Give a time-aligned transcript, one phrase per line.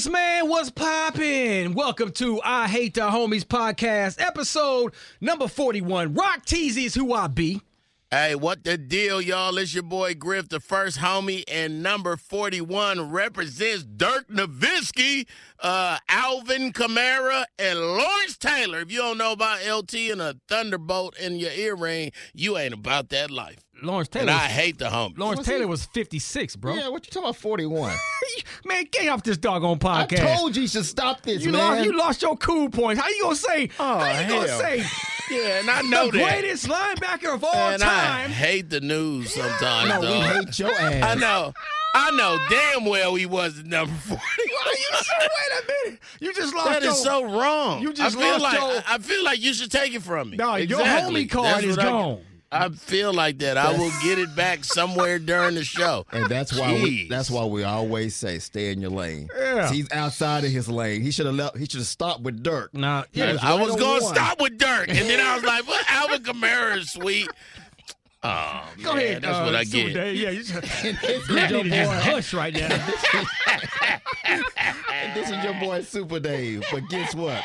[0.00, 1.74] Vegas, man, what's poppin'?
[1.74, 6.14] Welcome to I Hate the Homies podcast, episode number 41.
[6.14, 7.60] Rock Teasy is who I be.
[8.12, 9.56] Hey, what the deal, y'all?
[9.56, 15.28] It's your boy Griff, the first homie, and number 41 represents Dirk Nowitzki,
[15.60, 18.80] uh, Alvin Kamara, and Lawrence Taylor.
[18.80, 23.10] If you don't know about LT and a thunderbolt in your earring, you ain't about
[23.10, 23.58] that life.
[23.80, 24.22] Lawrence Taylor.
[24.22, 25.16] And I hate the homies.
[25.16, 26.74] Lawrence What's he- Taylor was 56, bro.
[26.74, 27.36] Yeah, what you talking about?
[27.36, 27.94] Forty-one.
[28.64, 30.26] Man, get off this doggone podcast.
[30.26, 31.60] I told you you should stop this, you, man.
[31.60, 33.00] lost, you lost your cool points.
[33.00, 33.70] How you gonna say?
[33.78, 34.84] Oh, how you gonna say
[35.30, 36.30] Yeah, and I know the that.
[36.40, 38.30] greatest linebacker of all and I time?
[38.30, 41.04] hate the news sometimes, no, we hate your ass.
[41.04, 41.52] I know.
[41.92, 44.22] I know damn well he wasn't number 40.
[44.22, 46.00] Why you so, wait a minute.
[46.20, 47.82] You just lost That your is so wrong.
[47.82, 50.30] You just I feel lost like your- I feel like you should take it from
[50.30, 50.36] me.
[50.36, 51.26] No, your Exactly.
[51.26, 52.20] homie card That's is what I- gone.
[52.52, 53.56] I feel like that.
[53.56, 56.04] I will get it back somewhere during the show.
[56.12, 59.28] And that's why we, that's why we always say stay in your lane.
[59.36, 59.70] Yeah.
[59.70, 61.02] He's outside of his lane.
[61.02, 62.74] He should have left he should have stopped with Dirk.
[62.74, 64.14] Nah, yeah, was I right was going to one.
[64.14, 67.28] stop with Dirk, and then I was like, "Well, Alvin Kamara is sweet."
[68.22, 69.22] Oh Go man, ahead.
[69.22, 69.94] that's uh, what I Super get.
[69.94, 70.16] Dave.
[70.16, 72.10] Yeah, you just, this is your need to just boy.
[72.12, 72.86] hush right now.
[75.14, 76.64] This is your boy Super Dave.
[76.70, 77.42] But guess what?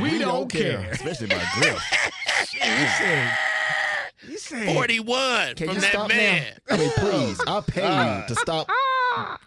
[0.00, 0.88] We, don't, care.
[0.92, 1.82] Especially about Griff.
[2.52, 3.32] You said, you said,
[4.36, 6.42] Forty-one Can from you that stop man.
[6.68, 6.74] now?
[6.74, 7.40] I mean, please.
[7.46, 8.72] I'll pay you uh, to stop uh,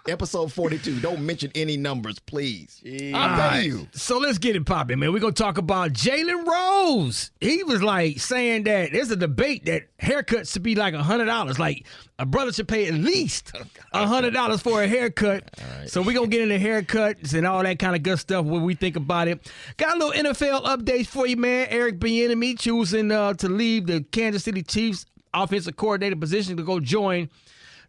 [0.07, 0.99] episode 42.
[0.99, 2.81] Don't mention any numbers, please.
[2.85, 3.13] Jeez.
[3.13, 3.87] I'll pay you.
[3.93, 5.13] So let's get it popping, man.
[5.13, 7.31] We're gonna talk about Jalen Rose.
[7.39, 11.25] He was like saying that there's a debate that haircuts should be like a hundred
[11.25, 11.59] dollars.
[11.59, 11.85] Like
[12.19, 13.51] a brother should pay at least
[13.93, 15.49] a hundred dollars for a haircut.
[15.87, 18.45] So we're gonna get into haircuts and all that kind of good stuff.
[18.45, 19.51] What we think about it.
[19.77, 21.67] Got a little NFL updates for you, man.
[21.69, 26.79] Eric Bieniemy choosing uh, to leave the Kansas City Chiefs offensive coordinator position to go
[26.79, 27.29] join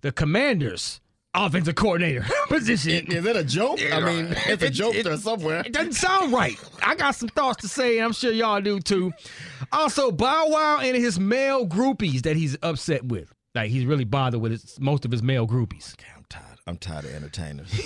[0.00, 1.00] the Commanders
[1.34, 3.06] offensive coordinator position.
[3.10, 3.80] Is it a joke?
[3.92, 5.62] I mean, it's a joke it- there somewhere.
[5.64, 6.56] It doesn't sound right.
[6.82, 9.12] I got some thoughts to say, and I'm sure y'all do too.
[9.72, 13.32] Also, Bow Wow and his male groupies that he's upset with.
[13.54, 15.94] Like he's really bothered with his, most of his male groupies.
[16.64, 17.68] I'm tired of entertainers.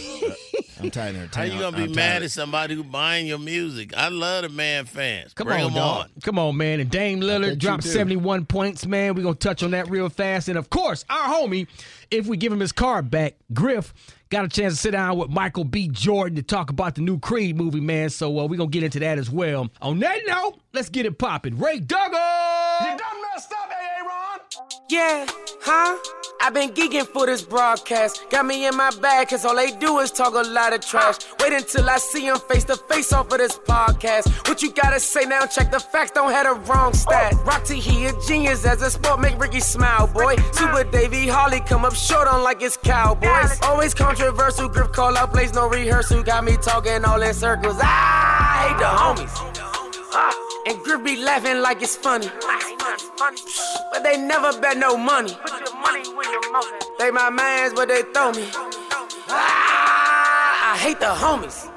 [0.79, 1.35] I'm tired of entertainers.
[1.35, 1.55] How entertainers.
[1.55, 3.97] you gonna be I'm mad at somebody who buying your music?
[3.97, 5.33] I love the man fans.
[5.33, 6.01] Come Bring on, 'em dog.
[6.03, 6.11] on.
[6.23, 6.81] Come on, man.
[6.81, 9.15] And Dame Lillard dropped 71 points, man.
[9.15, 10.49] We're going to touch on that real fast.
[10.51, 11.67] And of course, our homie,
[12.11, 13.95] if we give him his card back, Griff,
[14.29, 15.89] got a chance to sit down with Michael B.
[15.89, 18.11] Jordan to talk about the new Creed movie, man.
[18.11, 19.71] So uh, we're going to get into that as well.
[19.81, 21.57] On that note, let's get it popping.
[21.59, 22.21] Ray Duggan!
[24.89, 25.27] Yeah,
[25.63, 25.99] huh?
[26.41, 28.27] I've been geeking for this broadcast.
[28.31, 31.17] Got me in my bag, cause all they do is talk a lot of trash.
[31.41, 34.49] Wait until I see them face to face off of this podcast.
[34.49, 35.47] What you gotta say now?
[35.47, 37.35] Check the facts, don't have the wrong stat.
[37.45, 40.37] Rock he a genius as a sport, make Ricky smile, boy.
[40.53, 43.59] Super Davey Holly come up short on like it's Cowboys.
[43.63, 46.23] Always controversial, grip call out plays, no rehearsal.
[46.23, 47.77] Got me talking all in circles.
[47.81, 49.63] I hate the homies.
[50.13, 50.33] Ah,
[50.67, 52.29] and Griff be laughing like it's funny.
[53.93, 55.33] But they never bet no money.
[56.99, 58.49] They my mans, but they throw me.
[59.29, 61.71] Ah, I hate the homies.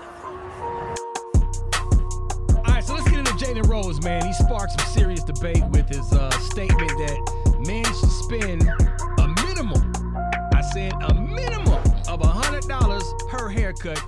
[2.55, 4.25] All right, so let's get into Jalen Rose, man.
[4.25, 8.63] He sparked some serious debate with his uh, statement that men should spend
[9.19, 9.93] a minimum,
[10.53, 14.01] I said a minimum of $100 per haircut.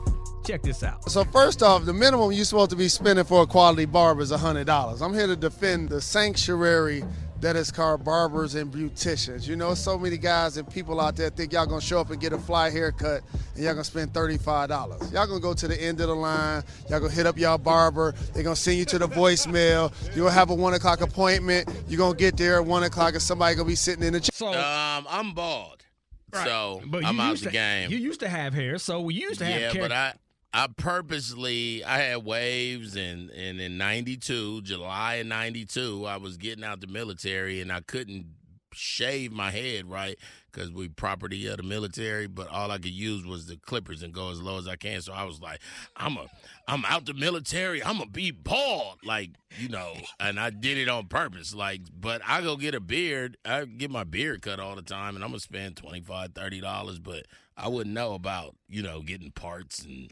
[0.46, 1.10] Check this out.
[1.10, 4.32] So first off, the minimum you're supposed to be spending for a quality barber is
[4.32, 5.02] $100.
[5.02, 7.04] I'm here to defend the sanctuary
[7.42, 9.48] that is called barbers and beauticians.
[9.48, 12.20] You know, so many guys and people out there think y'all gonna show up and
[12.22, 13.24] get a fly haircut
[13.56, 15.12] and y'all gonna spend $35.
[15.12, 18.14] Y'all gonna go to the end of the line, y'all gonna hit up y'all barber,
[18.34, 21.98] they're gonna send you to the voicemail, you're gonna have a one o'clock appointment, you're
[21.98, 24.30] gonna get there at one o'clock and somebody gonna be sitting in the chair.
[24.34, 25.84] So, Um, I'm bald,
[26.32, 27.90] so but I'm out used the to, game.
[27.92, 29.82] You used to have hair, so we used to have yeah, hair.
[29.82, 30.14] but I
[30.54, 36.64] I purposely I had waves and and in '92, July of '92, I was getting
[36.64, 38.26] out the military and I couldn't
[38.74, 40.18] shave my head right
[40.52, 44.14] because we property of the military, but all I could use was the clippers and
[44.14, 45.02] go as low as I can.
[45.02, 45.60] So I was like,
[45.96, 46.28] I'm a
[46.68, 47.82] I'm out the military.
[47.82, 51.54] I'm gonna be bald, like you know, and I did it on purpose.
[51.54, 53.38] Like, but I go get a beard.
[53.46, 57.00] I get my beard cut all the time, and I'm gonna spend 25 30 dollars.
[57.00, 57.26] But
[57.56, 60.12] I wouldn't know about you know getting parts and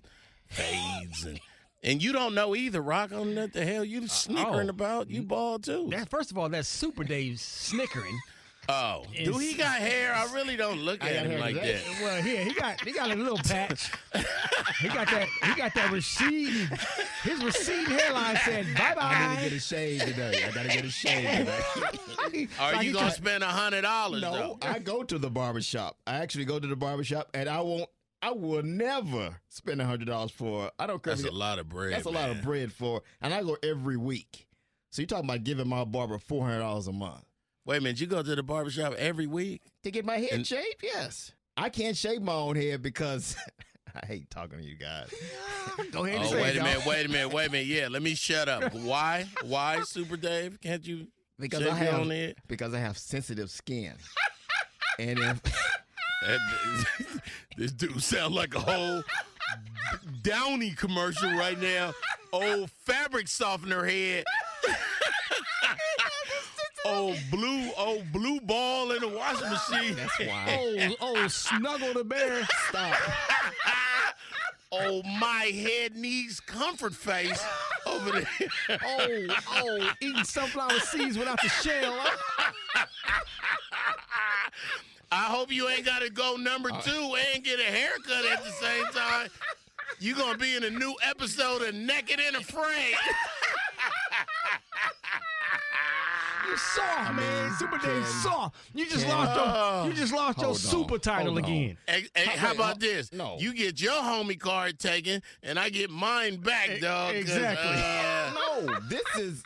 [0.50, 1.40] fades and.
[1.82, 3.14] And you don't know either, Rock.
[3.14, 4.72] On what the hell you uh, snickering oh.
[4.72, 5.10] about?
[5.10, 5.88] You bald too.
[5.92, 8.20] that, first of all, that's Super Dave snickering.
[8.72, 10.14] Oh, do he got hair?
[10.14, 11.82] I really don't look at him like today.
[11.84, 12.04] that.
[12.04, 13.92] Well, here he got he got a little patch.
[14.80, 16.70] he got that he got that receding.
[17.24, 19.02] His receding hairline said bye bye.
[19.02, 20.44] I gotta get a shave today.
[20.48, 22.48] I gotta get a shave today.
[22.60, 24.58] Are you gonna spend a hundred dollars no, though?
[24.62, 25.98] I go to the barber shop.
[26.06, 27.90] I actually go to the barber shop and I want
[28.22, 30.72] I will never spend a hundred dollars for.
[30.78, 31.16] I don't care.
[31.16, 31.94] That's a lot of bread.
[31.94, 34.48] That's a lot of bread for, and I go every week.
[34.92, 37.24] So you're talking about giving my barber four hundred dollars a month
[37.66, 39.62] Wait a minute, you go to the barbershop every week?
[39.84, 40.78] to get my head And- shaved?
[40.82, 43.36] Yes, I can't shave my own head because
[44.02, 45.14] I hate talking to you guys.
[45.92, 47.68] Go ahead and Oh, wait it, a minute, wait a minute, wait a minute.
[47.68, 48.74] Yeah, let me shut up.
[48.74, 49.26] Why?
[49.44, 50.60] Why, Super Dave?
[50.62, 51.08] Can't you
[51.40, 53.94] Because shave I your have because I have sensitive skin,
[55.00, 55.42] and if
[56.26, 57.22] That-
[57.58, 59.04] this dude sounds like a whole
[60.22, 61.94] Downy commercial right now.
[62.32, 64.26] Old fabric softener head.
[66.86, 69.96] old blue, old blue ball in the washing machine.
[69.96, 70.58] that's why.
[70.60, 72.46] Oh, oh, snuggle the bear.
[72.70, 72.96] Stop.
[74.72, 77.44] oh, my head needs comfort face
[77.88, 78.50] over there.
[78.70, 81.98] Oh, oh, eating sunflower seeds without the shell.
[85.12, 88.52] I hope you ain't got to go number two and get a haircut at the
[88.52, 89.30] same time.
[90.00, 92.94] You're gonna be in a new episode of Naked and Afraid.
[96.48, 97.52] You soft, man.
[97.60, 98.56] Super Dave Ken, soft.
[98.74, 99.14] You just Ken.
[99.16, 99.88] lost your.
[99.88, 101.78] You just lost your Hold on, super title hold again.
[101.86, 103.14] Hey, hey, How- how about how- this?
[103.14, 103.38] no.
[103.40, 107.12] You get your homie card taken, and I get mine back, dog.
[107.14, 107.70] 'cause, exactly.
[107.72, 108.32] uh,
[108.66, 109.44] No, this is.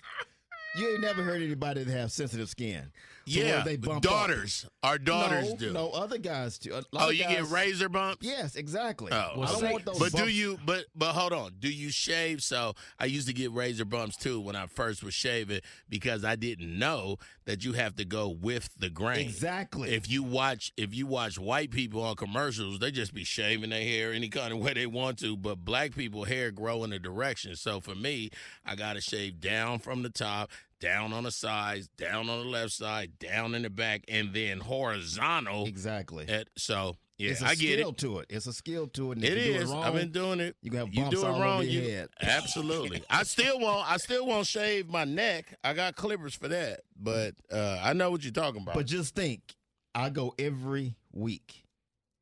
[0.77, 2.89] You ain't never heard anybody that have sensitive skin.
[3.25, 4.01] Yeah, they bump up.
[4.03, 4.65] daughters.
[4.81, 5.73] Our daughters no, do.
[5.73, 8.25] No, other guys lot oh, you guys- get razor bumps.
[8.25, 9.11] Yes, exactly.
[9.11, 9.99] Oh, Well, I don't say- want those.
[9.99, 10.59] But do you?
[10.65, 11.53] But but hold on.
[11.59, 12.43] Do you shave?
[12.43, 16.35] So I used to get razor bumps too when I first was shaving because I
[16.35, 19.19] didn't know that you have to go with the grain.
[19.19, 19.93] Exactly.
[19.93, 23.81] If you watch if you watch white people on commercials, they just be shaving their
[23.81, 25.37] hair any kind of way they want to.
[25.37, 27.55] But black people hair grow in a direction.
[27.55, 28.29] So for me,
[28.65, 30.49] I got to shave down from the top.
[30.83, 34.59] Down on the sides, down on the left side, down in the back, and then
[34.59, 35.65] horizontal.
[35.65, 36.27] exactly.
[36.27, 37.97] At, so yeah, it's a I get skill it.
[37.99, 38.25] to it.
[38.29, 39.15] It's a skill to it.
[39.19, 39.53] And It do.
[39.61, 40.57] It wrong, I've been doing it.
[40.61, 41.63] You can have you do it wrong.
[41.65, 42.09] you, head.
[42.21, 43.01] Absolutely.
[43.09, 43.89] I still won't.
[43.89, 45.53] I still won't shave my neck.
[45.63, 46.81] I got clippers for that.
[46.99, 48.75] But uh, I know what you're talking about.
[48.75, 49.55] But just think,
[49.95, 51.63] I go every week,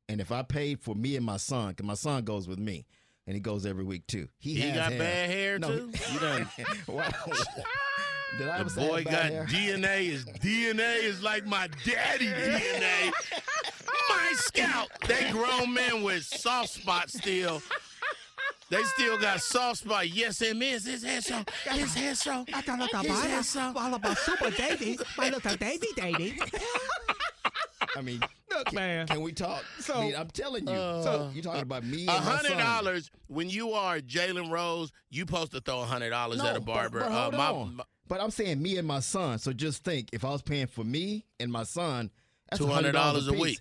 [0.08, 2.86] and if I paid for me and my son, because my son goes with me,
[3.26, 4.28] and he goes every week too.
[4.38, 4.98] He, he has got hair.
[5.00, 5.90] bad hair No, too.
[6.12, 6.48] You done.
[6.86, 7.08] Wow.
[8.38, 9.44] Did I The boy got hair?
[9.46, 10.10] DNA.
[10.10, 13.12] His DNA is like my daddy DNA.
[14.08, 14.88] my scalp.
[15.06, 17.62] They grown men with soft spots still.
[18.70, 20.08] They still got soft spot.
[20.08, 20.86] Yes, it is.
[20.86, 21.44] His hair so.
[21.70, 22.44] His hair so.
[22.48, 23.72] His hair so.
[23.76, 26.38] all about Super Davy, my little Davy Davy.
[27.94, 29.06] I mean, Look, man.
[29.06, 29.62] can we talk?
[29.80, 30.72] So- I mean, I'm telling you.
[30.72, 32.06] Uh, you talking about me?
[32.06, 36.08] A and hundred dollars when you are Jalen Rose, you supposed to throw a hundred
[36.10, 37.00] dollars No, at a but- barber.
[37.00, 37.76] But, hold uh, my, on.
[37.76, 39.38] my- but I'm saying me and my son.
[39.38, 42.10] So just think, if I was paying for me and my son,
[42.50, 43.58] that's $200 a week.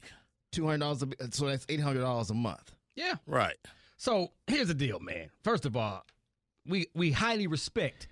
[0.51, 1.05] Two hundred dollars.
[1.29, 2.75] So that's eight hundred dollars a month.
[2.97, 3.13] Yeah.
[3.25, 3.55] right.
[3.95, 5.29] So here's the deal, man.
[5.45, 6.05] First of all,
[6.67, 8.09] we we highly respect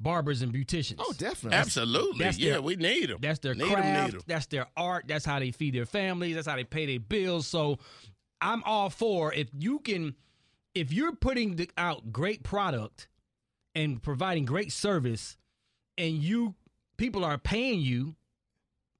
[0.00, 0.96] barbers and beauticians.
[1.00, 1.58] Oh, definitely.
[1.58, 2.24] Absolutely.
[2.24, 3.18] that's yeah, their- we need them.
[3.20, 4.12] That's their need 'em, craft.
[4.12, 4.24] need 'em.
[4.26, 5.04] That's their art.
[5.06, 6.36] That's how they feed their families.
[6.36, 7.46] That's how they pay their bills.
[7.46, 7.78] So
[8.40, 10.14] I'm all for if you can,
[10.74, 13.08] if you're putting the, out great product
[13.74, 15.36] and providing great service,
[15.98, 16.54] and you
[16.96, 18.14] people are paying you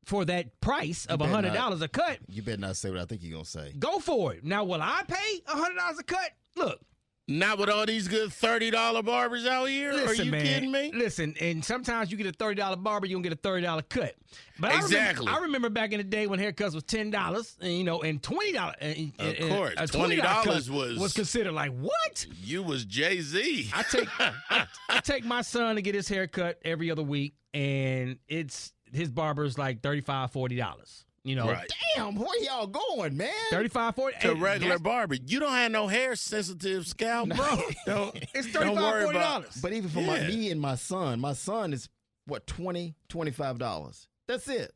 [0.05, 3.05] for that price of a hundred dollars a cut, You better not say what I
[3.06, 3.73] think you're gonna say.
[3.79, 4.44] go for it.
[4.44, 6.31] Now, will I pay a hundred dollars a cut?
[6.56, 6.81] Look,
[7.26, 9.94] Not with all these good thirty dollar barbers out here.
[9.94, 10.44] Listen, Are you man.
[10.44, 10.93] kidding me?
[10.94, 13.81] Listen, and sometimes you get a thirty dollar barber, you don't get a thirty dollar
[13.81, 14.15] cut.
[14.60, 15.25] But I Exactly.
[15.25, 18.03] remember, I remember back in the day when haircuts was ten dollars, and you know,
[18.03, 18.75] and twenty dollars.
[19.19, 19.72] Of course.
[19.79, 22.27] a $20 was- was considered like what?
[22.43, 23.70] You was Jay Z.
[23.75, 27.37] I take I, I take my son to get his hair cut every other week,
[27.55, 31.04] and it's his barber's like 35 40 dollars.
[31.25, 31.69] You know, Right.
[31.97, 33.31] Damn, where y'all going, man?
[33.51, 35.15] 35 40 To a regular that's- barber.
[35.27, 37.63] You don't have no hair sensitive scalp, bro.
[37.87, 39.59] don't, It's don't 35 worry 40 about dollars.
[39.63, 41.89] But even for my me and my son, my son is
[42.27, 44.07] what 20 25 dollars.
[44.29, 44.73] That's it.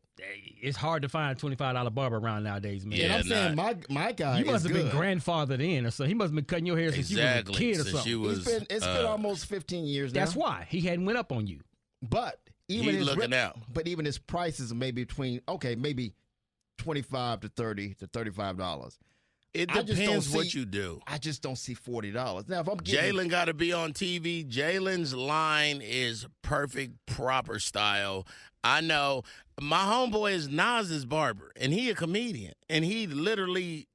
[0.61, 2.99] It's hard to find a twenty five dollar barber around nowadays, man.
[2.99, 3.63] Yeah, and I'm saying nah.
[3.63, 4.91] my my guy You must is have good.
[4.91, 6.09] been grandfathered in or something.
[6.11, 7.55] He must have been cutting your hair since Exactly.
[7.55, 8.21] you were a kid or Since something.
[8.23, 10.21] was It's been it's been uh, almost 15 years now.
[10.21, 11.61] That's why he hadn't went up on you.
[12.03, 13.59] But even He's his looking out.
[13.73, 16.15] But even his prices are maybe between okay, maybe
[16.79, 18.99] 25 to 30 to 35 dollars.
[19.55, 21.01] It I just don't depends what see- you do.
[21.07, 22.49] I just don't see forty dollars.
[22.49, 24.47] Now if I'm getting Jalen got to be on TV.
[24.49, 28.27] Jalen's line is perfect, proper style.
[28.63, 29.23] I know
[29.61, 33.89] my homeboy is Nas's barber, and he a comedian, and he literally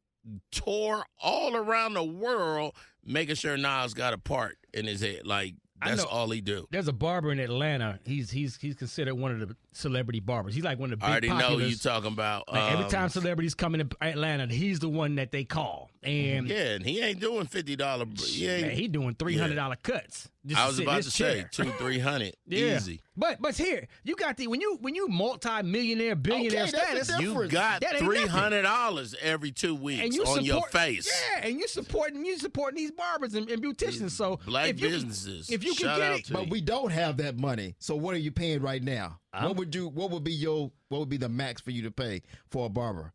[0.51, 2.73] tore all around the world
[3.05, 5.25] making sure Nas got a part in his head.
[5.25, 5.53] Like
[5.85, 6.09] that's know.
[6.09, 6.67] all he do.
[6.71, 7.99] There's a barber in Atlanta.
[8.05, 10.55] He's he's he's considered one of the celebrity barbers.
[10.55, 11.69] He's like one of the big I already know populars.
[11.69, 12.51] you talking about.
[12.51, 15.89] Like every um, time celebrities come into Atlanta, he's the one that they call.
[16.03, 18.05] And Yeah, and he ain't doing fifty dollar.
[18.17, 18.67] He ain't.
[18.67, 20.29] man, he doing three hundred dollar cuts.
[20.45, 22.75] just I was sit in about this to say two, three hundred, Yeah.
[22.77, 23.01] easy.
[23.15, 27.11] But but here you got the when you when you multi millionaire billionaire Okay, status.
[27.19, 28.29] You got That ain't three nothing.
[28.31, 31.11] hundred dollars every two weeks and you on support, your face.
[31.35, 34.11] Yeah, and you supporting you supporting these barbers and, and beauticians.
[34.11, 35.49] So Black if you, businesses.
[35.49, 36.49] If you can get it, But you.
[36.51, 37.75] we don't have that money.
[37.79, 39.19] So what are you paying right now?
[39.39, 41.91] what would you what would be your what would be the max for you to
[41.91, 43.11] pay for a barber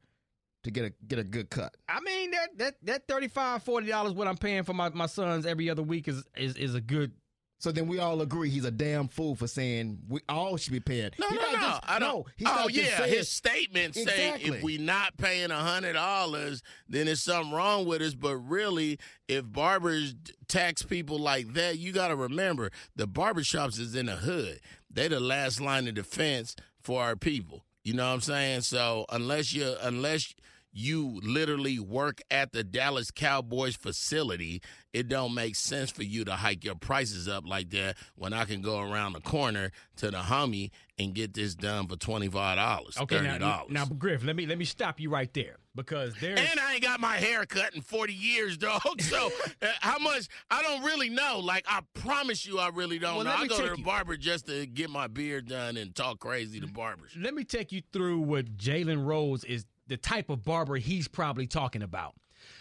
[0.65, 1.75] to get a get a good cut?
[1.89, 5.47] I mean that that that 35 40 dollars what I'm paying for my, my sons
[5.47, 7.13] every other week is is is a good.
[7.61, 10.79] So then we all agree he's a damn fool for saying we all should be
[10.79, 11.11] paying.
[11.19, 11.59] No, He's no, no.
[11.61, 12.09] just- I don't.
[12.19, 12.99] no, he's oh, yeah.
[12.99, 14.59] saying- His statement say Exactly.
[14.59, 18.15] if we not paying a hundred dollars, then there's something wrong with us.
[18.15, 20.15] But really, if barbers
[20.47, 24.61] tax people like that, you got to remember the barbershops is in the hood.
[24.89, 27.65] They're the last line of defense for our people.
[27.83, 28.61] You know what I'm saying?
[28.61, 30.33] So unless you unless
[30.79, 36.33] you literally work at the Dallas Cowboys facility, it don't make sense for you to
[36.33, 40.19] hike your prices up like that when I can go around the corner to the
[40.19, 43.71] Hummy and get this done for twenty five dollars, Okay, thirty now, dollars.
[43.71, 46.83] now Griff, let me let me stop you right there because there's and I ain't
[46.83, 48.81] got my hair cut in 40 years, dog.
[49.01, 49.31] So
[49.63, 50.27] uh, how much?
[50.51, 51.39] I don't really know.
[51.41, 53.33] Like I promise you, I really don't Well, know.
[53.37, 56.67] I go to the barber just to get my beard done and talk crazy to
[56.67, 57.13] barbers.
[57.19, 61.47] let me take you through what Jalen Rose is the type of barber he's probably
[61.47, 62.15] talking about.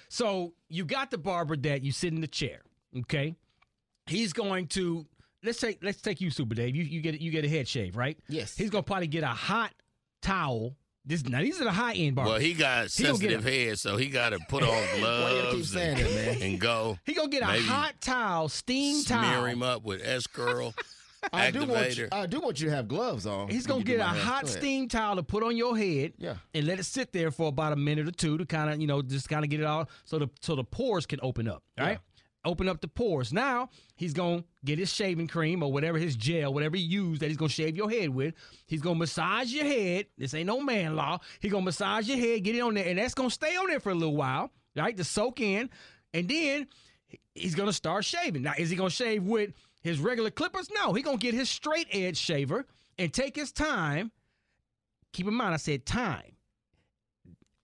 [0.09, 2.61] So you got the barber that you sit in the chair,
[2.99, 3.35] okay?
[4.07, 5.05] He's going to
[5.43, 6.75] let's take let's take you, Super Dave.
[6.75, 8.17] You you get you get a head shave, right?
[8.29, 8.55] Yes.
[8.57, 9.73] He's gonna probably get a hot
[10.21, 10.75] towel.
[11.05, 12.31] This now these are the high end barbers.
[12.31, 14.75] Well, he got He gonna get sensitive head, so he got to put on Why
[14.75, 16.41] you gotta keep gloves and, that, man?
[16.41, 19.45] and go He gonna get a hot towel, steam smear towel.
[19.45, 20.73] him up with S curl
[21.33, 22.07] I do want you.
[22.11, 23.49] I do want you to have gloves on.
[23.49, 24.23] He's gonna get a hair.
[24.23, 26.35] hot Go steam towel to put on your head, Yeah.
[26.53, 28.87] and let it sit there for about a minute or two to kind of, you
[28.87, 31.63] know, just kind of get it all so the so the pores can open up.
[31.79, 31.99] All right,
[32.45, 33.33] open up the pores.
[33.33, 37.27] Now he's gonna get his shaving cream or whatever his gel, whatever he used that
[37.29, 38.33] he's gonna shave your head with.
[38.67, 40.05] He's gonna massage your head.
[40.17, 41.19] This ain't no man law.
[41.39, 43.79] He's gonna massage your head, get it on there, and that's gonna stay on there
[43.79, 45.69] for a little while, right, to soak in,
[46.13, 46.67] and then
[47.33, 48.43] he's gonna start shaving.
[48.43, 50.69] Now, is he gonna shave with his regular clippers?
[50.73, 52.65] No, he gonna get his straight edge shaver
[52.97, 54.11] and take his time.
[55.13, 56.33] Keep in mind, I said time.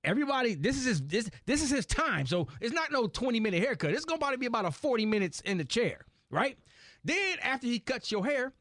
[0.03, 2.25] Everybody, this is his this this is his time.
[2.25, 3.91] So it's not no 20 minute haircut.
[3.91, 6.58] It's gonna probably be about a 40 minutes in the chair, right?
[7.05, 8.53] Then after he cuts your hair,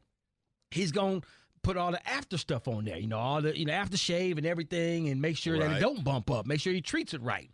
[0.71, 1.21] he's gonna
[1.61, 4.37] put all the after stuff on there, you know, all the you know after shave
[4.37, 6.45] and everything, and make sure that it don't bump up.
[6.45, 7.49] Make sure he treats it right.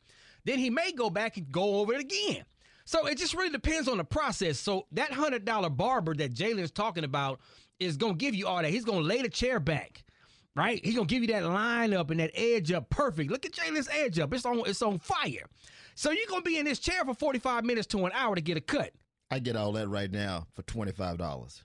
[0.46, 2.44] Then he may go back and go over it again.
[2.90, 4.58] So it just really depends on the process.
[4.58, 7.40] So that hundred dollar barber that Jalen's talking about
[7.80, 8.72] is gonna give you all that.
[8.72, 10.04] He's gonna lay the chair back,
[10.56, 10.84] right?
[10.84, 13.30] He's gonna give you that line up and that edge up perfect.
[13.30, 14.34] Look at Jalen's edge up.
[14.34, 15.46] It's on it's on fire.
[15.94, 18.58] So you're gonna be in this chair for 45 minutes to an hour to get
[18.58, 18.92] a cut.
[19.30, 21.64] I get all that right now for twenty five dollars.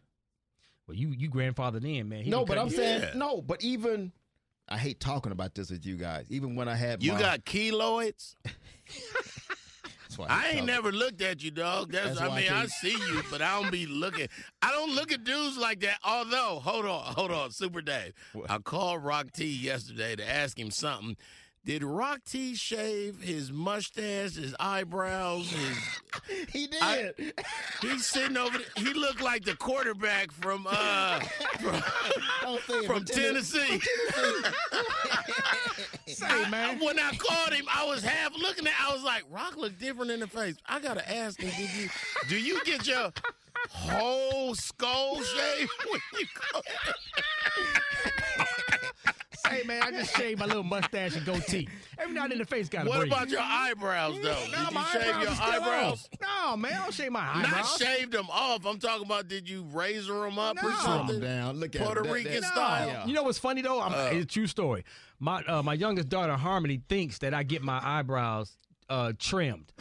[0.87, 2.25] Well, you you grandfathered in, man.
[2.25, 3.11] He No, but I'm cutting- saying Yeah.
[3.15, 3.41] no.
[3.41, 4.13] But even
[4.69, 6.27] I hate talking about this with you guys.
[6.29, 8.35] Even when I had You my, got keloids?
[10.17, 10.67] That's why I ain't talking.
[10.67, 11.93] never looked at you, dog.
[11.93, 14.29] That's, That's I why I mean, I, see you, but I don't be looking.
[14.63, 15.99] I don't look at dudes like that.
[16.05, 18.13] Although, hold on, hold on, Super Dave.
[18.49, 21.17] I called Rock T yesterday to ask him something.
[21.65, 25.79] Did Rock T shave his mustache, his eyebrows, his
[26.53, 26.83] He did.
[26.83, 27.13] I-
[27.81, 28.67] He's sitting over there.
[28.85, 31.21] He looked like the quarterback from uh
[31.61, 31.75] from,
[32.69, 33.81] it, from Tennessee- Tennessee.
[36.15, 36.79] Say, I- man.
[36.81, 38.75] when I called him, I was half looking at.
[38.81, 41.89] I was like, "Rock look different in the face." I gotta ask him, "Did you
[42.29, 43.11] do you get your
[43.71, 46.61] whole skull shaved when you go?"
[49.61, 51.69] Say, man, I just shaved my little mustache and goatee.
[51.99, 53.13] Every now and then the face got to What breathe.
[53.13, 54.29] about your eyebrows, though?
[54.29, 56.09] No, Did you my shave eyebrows your eyebrows?
[56.13, 56.51] on.
[56.51, 57.43] No, man, I don't shave my eyebrows.
[57.43, 57.77] Not eyebrows.
[57.79, 58.67] shaved them off.
[58.67, 60.77] I'm talking about did you razor them up or No.
[60.77, 61.21] Calm something?
[61.21, 61.61] down.
[61.61, 62.87] Look at Puerto that- that- Rican that- style.
[62.89, 63.07] Yeah.
[63.07, 63.81] You know what's funny though?
[63.81, 64.85] I'm, it's a true story.
[65.21, 68.57] My uh, my youngest daughter Harmony thinks that I get my eyebrows
[68.91, 69.73] uh, trimmed,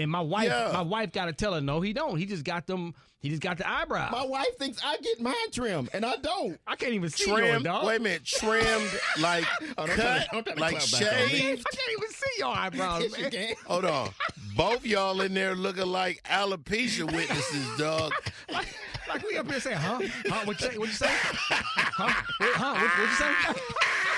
[0.00, 0.70] and my wife Yeah.
[0.72, 2.16] my wife got to tell her no, he don't.
[2.16, 2.94] He just got them.
[3.20, 4.10] He just got the eyebrows.
[4.12, 6.58] My wife thinks I get mine trimmed, and I don't.
[6.66, 7.64] I can't even see yours, Trimmed.
[7.66, 7.84] dog.
[7.84, 8.24] Wait a minute.
[8.24, 8.90] Trimmed
[9.20, 9.44] like
[9.76, 11.32] Oh, don't cut, to- to like clap back on me.
[11.34, 11.66] shaved.
[11.70, 13.30] I can't even see your eyebrows, Yes, man.
[13.30, 13.54] can.
[13.66, 14.08] Hold on.
[14.56, 18.12] Both y'all in there looking like alopecia witnesses, dog.
[18.50, 18.66] Like,
[19.08, 20.00] like we up here saying, huh?
[20.26, 20.40] Huh?
[20.44, 20.78] What you say?
[20.78, 21.06] What you say?
[21.10, 22.08] Huh?
[22.08, 22.74] Huh?
[22.74, 23.60] What, what you say?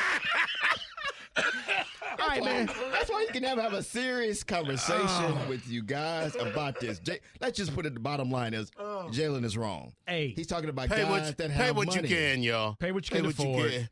[1.36, 2.66] All right, man.
[2.92, 5.46] That's why you can never have a serious conversation oh.
[5.48, 6.98] with you guys about this.
[6.98, 7.94] J- let's just put it.
[7.94, 9.08] The bottom line is oh.
[9.10, 9.92] Jalen is wrong.
[10.06, 10.32] Hey.
[10.36, 12.02] he's talking about Pay guys what, that pay what money.
[12.02, 12.74] you can, y'all.
[12.74, 13.88] Pay what you pay can afford.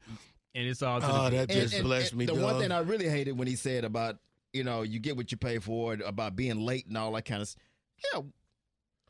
[0.54, 2.42] And it's all to Oh, the that just and- blessed and me, The dog.
[2.42, 4.18] one thing I really hated when he said about
[4.52, 7.42] you know, you get what you pay for about being late and all that kind
[7.42, 7.54] of.
[8.12, 8.22] Yeah,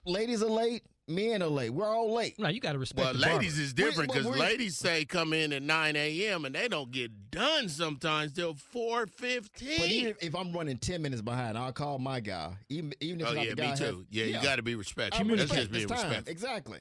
[0.05, 1.71] ladies are late, men are late.
[1.71, 2.38] We're all late.
[2.38, 3.05] No, you got to respect.
[3.05, 3.35] Well, the barber.
[3.37, 6.45] ladies is different because ladies say come in at 9 a.m.
[6.45, 9.79] and they don't get done sometimes till 4:15.
[9.79, 12.52] But even if I'm running ten minutes behind, I'll call my guy.
[12.69, 13.85] Even even if oh it's not yeah, the guy me I too.
[13.85, 15.21] have- yeah, you got to be respectful.
[15.21, 16.07] I'm That's respect- just being time.
[16.09, 16.33] respectful.
[16.33, 16.79] Exactly.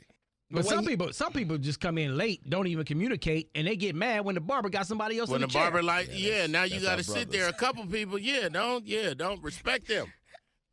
[0.51, 3.67] But The some he- people, some people just come in late, don't even communicate, and
[3.67, 5.61] they get mad when the barber got somebody else When in the the, chair.
[5.65, 7.31] barber like, Yeah, yeah, now you got to sit brothers.
[7.33, 7.47] there.
[7.49, 10.11] A couple people, yeah, don't, yeah, don't respect them.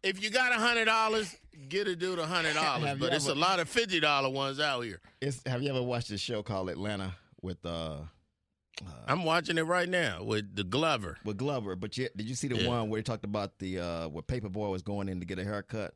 [0.02, 1.36] If you got a hundred dollars,
[1.68, 2.98] get a dude a hundred dollars.
[2.98, 5.00] But it's a lot of fifty dollar ones out here.
[5.20, 9.62] It's, have you ever watched this show called Atlanta with uh, uh I'm watching it
[9.62, 11.16] right now with the Glover.
[11.24, 11.76] with Glover?
[11.76, 12.68] But you, did you see the Yeah.
[12.68, 15.44] one where he talked about the uh where Paperboy was going in to get a
[15.44, 15.94] haircut,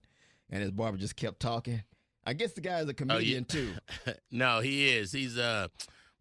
[0.51, 1.83] and his barber just kept talking?
[2.25, 3.73] I guess the guy is a comedian too.
[4.31, 5.11] no, he is.
[5.13, 5.69] He's uh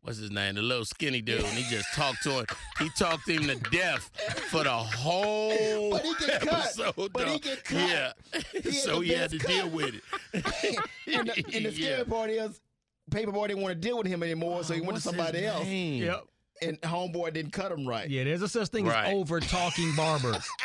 [0.01, 0.55] what's his name?
[0.55, 1.39] The little skinny dude.
[1.41, 2.45] And he just talked to him.
[2.79, 4.09] He talked him to death
[4.49, 6.53] for the whole But he get cut.
[6.65, 7.13] episode.
[7.13, 7.77] But he get cut.
[7.77, 8.11] Yeah.
[8.63, 10.03] He so he had to best deal with it.
[11.13, 12.03] and, the, and the scary Yeah.
[12.03, 12.59] part is,
[13.11, 15.65] Paperboy didn't want to deal with him anymore, so he ah, went to somebody else.
[15.67, 16.25] Yep.
[16.61, 18.09] And Homeboy didn't cut him right.
[18.09, 19.07] Yeah, there's a such thing Right.
[19.07, 20.45] as over talking barbers.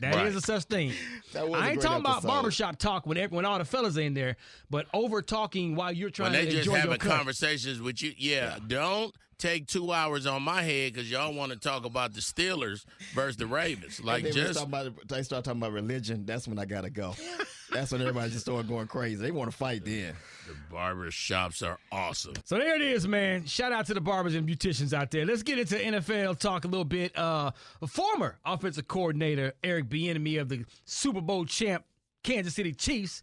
[0.00, 0.34] That is Right.
[0.34, 0.92] a such thing.
[1.32, 3.64] That was a I ain't great talking about barbershop talk when every, when all the
[3.64, 4.36] fellas are in there,
[4.70, 8.02] but over talking while you're trying When they to just enjoy your having conversations with
[8.02, 12.12] you, yeah, don't take two hours on my head because y'all want to talk about
[12.12, 14.02] the Steelers versus the Ravens.
[14.02, 16.26] Like and then when they just start, about, they start talking about religion.
[16.26, 17.14] That's when I gotta go.
[17.72, 19.16] that's when everybody just started going crazy.
[19.16, 20.14] They want to fight then.
[20.46, 22.34] the barber shops are awesome.
[22.44, 23.44] So there it is, man.
[23.46, 25.26] Shout out to the barbers and beauticians out there.
[25.26, 27.16] Let's get into NFL talk a little bit.
[27.16, 27.50] Uh,
[27.86, 31.84] former offensive coordinator Eric Bieniemy of the Super Bowl champ
[32.22, 33.22] Kansas City Chiefs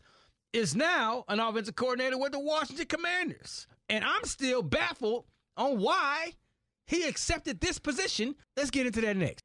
[0.53, 5.25] is now an offensive coordinator with the Washington Commanders, and I'm still baffled
[5.57, 6.33] on why
[6.87, 8.35] he accepted this position.
[8.55, 9.44] Let's get into that next.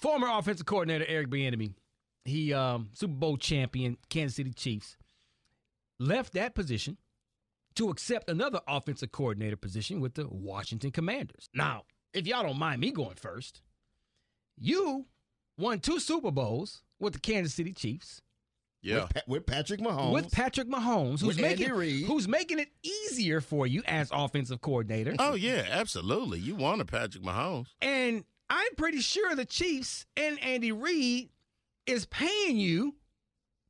[0.00, 1.74] former offensive coordinator Eric Bieniemy,
[2.24, 4.96] he um, Super Bowl champion Kansas City Chiefs,
[5.98, 6.96] left that position
[7.76, 11.48] to accept another offensive coordinator position with the Washington Commanders.
[11.54, 11.82] Now,
[12.12, 13.60] if y'all don't mind me going first,
[14.58, 15.06] you
[15.58, 18.20] won two Super Bowls with the Kansas City Chiefs
[18.82, 19.02] Yeah.
[19.02, 20.12] With, Pa- with Patrick Mahomes.
[20.12, 22.06] with Patrick Mahomes, who's With Andy making Reid.
[22.06, 25.14] who's making it easier for you as offensive coordinator.
[25.18, 26.40] Oh yeah, absolutely.
[26.40, 27.66] You want a Patrick Mahomes.
[27.80, 31.28] And I'm pretty sure the Chiefs and Andy Reid
[31.86, 32.94] is paying you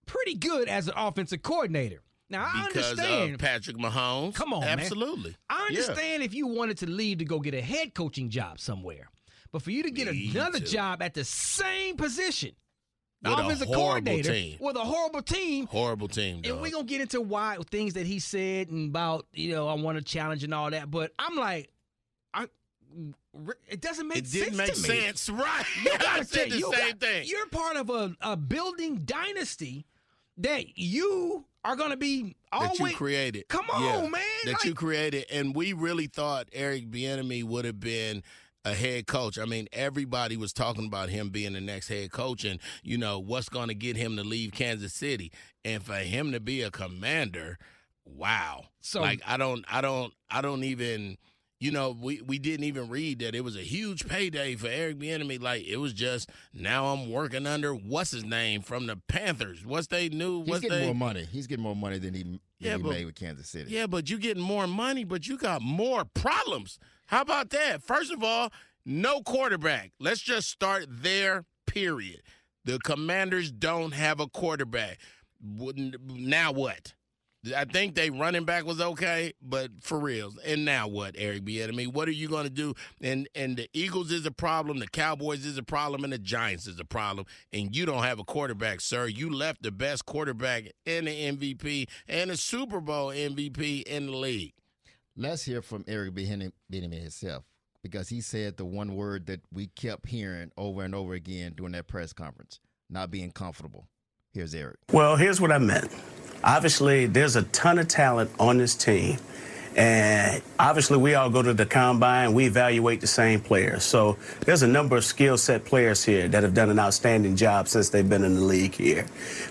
[0.06, 2.02] pretty good as an offensive coordinator.
[2.30, 3.38] Now I because understand.
[3.38, 4.34] Patrick Mahomes.
[4.34, 4.78] Come on, man.
[4.78, 5.34] absolutely.
[5.48, 5.78] I Yeah.
[5.80, 9.08] understand if you wanted to leave to go get a head coaching job somewhere,
[9.50, 10.66] but for you to get Me another too.
[10.66, 12.54] job at the same position,
[13.22, 14.58] the With a offensive horrible coordinator team.
[14.60, 16.42] with a horrible team, Horrible team.
[16.44, 19.74] and we're gonna get into why things that he said and about you know I
[19.74, 20.90] want to challenge and all that.
[20.90, 21.72] But I'm like,
[22.34, 22.48] I
[23.68, 24.34] it doesn't make sense.
[24.34, 25.64] it didn't make to sense, right?
[25.84, 27.26] You I said the you same got, thing.
[27.26, 29.86] You're part of a, a building dynasty
[30.38, 33.48] that you are gonna be always that you created.
[33.48, 34.20] Come on, Yeah, man.
[34.44, 38.22] That Like- you created, and we really thought Eric Bieniemy would have been
[38.64, 39.38] a head coach.
[39.38, 43.18] I mean, everybody was talking about him being the next head coach, and you know
[43.18, 45.32] what's going to get him to leave Kansas City,
[45.64, 47.58] and for him to be a commander.
[48.04, 48.66] Wow.
[48.80, 51.18] So- like I don't, I don't, I don't even.
[51.60, 54.98] You know, we, we didn't even read that it was a huge payday for Eric
[54.98, 55.40] Bieniemy.
[55.42, 59.66] Like it was just now I'm working under what's his name from the Panthers.
[59.66, 60.40] What's they new?
[60.42, 60.84] He's What's getting they?
[60.86, 61.24] more money.
[61.24, 63.72] He's getting more money than he, than Yeah, he but- made with Kansas City.
[63.72, 66.78] Yeah, but you getting more money, but you got more problems.
[67.06, 67.82] How about that?
[67.82, 68.52] First of all,
[68.86, 69.90] no quarterback.
[69.98, 72.22] Let's just start there, period.
[72.64, 74.98] The commanders don't have a quarterback.
[75.42, 76.94] Wouldn't- Now what?
[77.54, 80.32] I think they running back was okay, but for real.
[80.44, 81.86] And now what, Eric Bieniemy?
[81.92, 82.74] What are you going to do?
[83.00, 86.66] And and the Eagles is a problem, the Cowboys is a problem, and the Giants
[86.66, 87.26] is a problem.
[87.52, 89.06] And you don't have a quarterback, sir.
[89.06, 94.16] You left the best quarterback and the MVP and the Super Bowl MVP in the
[94.16, 94.54] league.
[95.16, 97.44] Let's hear from Eric Bieniemy Bieniemy himself
[97.82, 101.72] because he said the one word that we kept hearing over and over again during
[101.72, 102.58] that press conference:
[102.90, 103.86] not being comfortable.
[104.32, 104.78] Here's Eric.
[104.92, 105.90] Well, here's what I meant.
[106.44, 109.18] Obviously, there's a ton of talent on this team,
[109.78, 113.84] And obviously, we all go to the combine, we evaluate the same players.
[113.84, 117.68] So there's a number of skill set players here that have done an outstanding job
[117.68, 119.06] since they've been in the league here.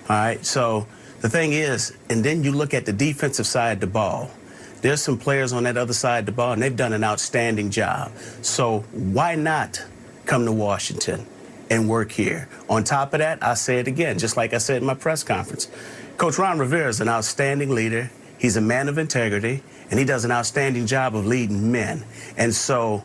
[0.09, 0.85] All right, so
[1.21, 4.29] the thing is, and then you look at the defensive side of the ball.
[4.81, 7.71] There's some players on that other side of the ball, and they've done an outstanding
[7.71, 8.11] job.
[8.41, 9.81] So why not
[10.25, 11.25] come to Washington
[11.69, 12.49] and work here?
[12.69, 15.23] On top of that, I say it again, just like I said in my press
[15.23, 15.69] conference.
[16.17, 18.09] Coach Ron Rivera is an outstanding leader.
[18.39, 22.03] He's a man of integrity, and he does an outstanding job of leading men.
[22.37, 23.03] And so,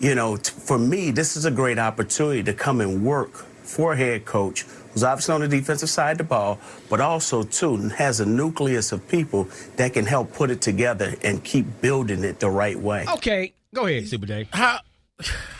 [0.00, 3.92] you know, t- for me, this is a great opportunity to come and work for
[3.92, 7.76] a head coach who's obviously on the defensive side of the ball, but also, too,
[7.90, 9.46] has a nucleus of people
[9.76, 13.04] that can help put it together and keep building it the right way.
[13.08, 14.48] Okay, go ahead, Super Dave.
[14.52, 14.80] How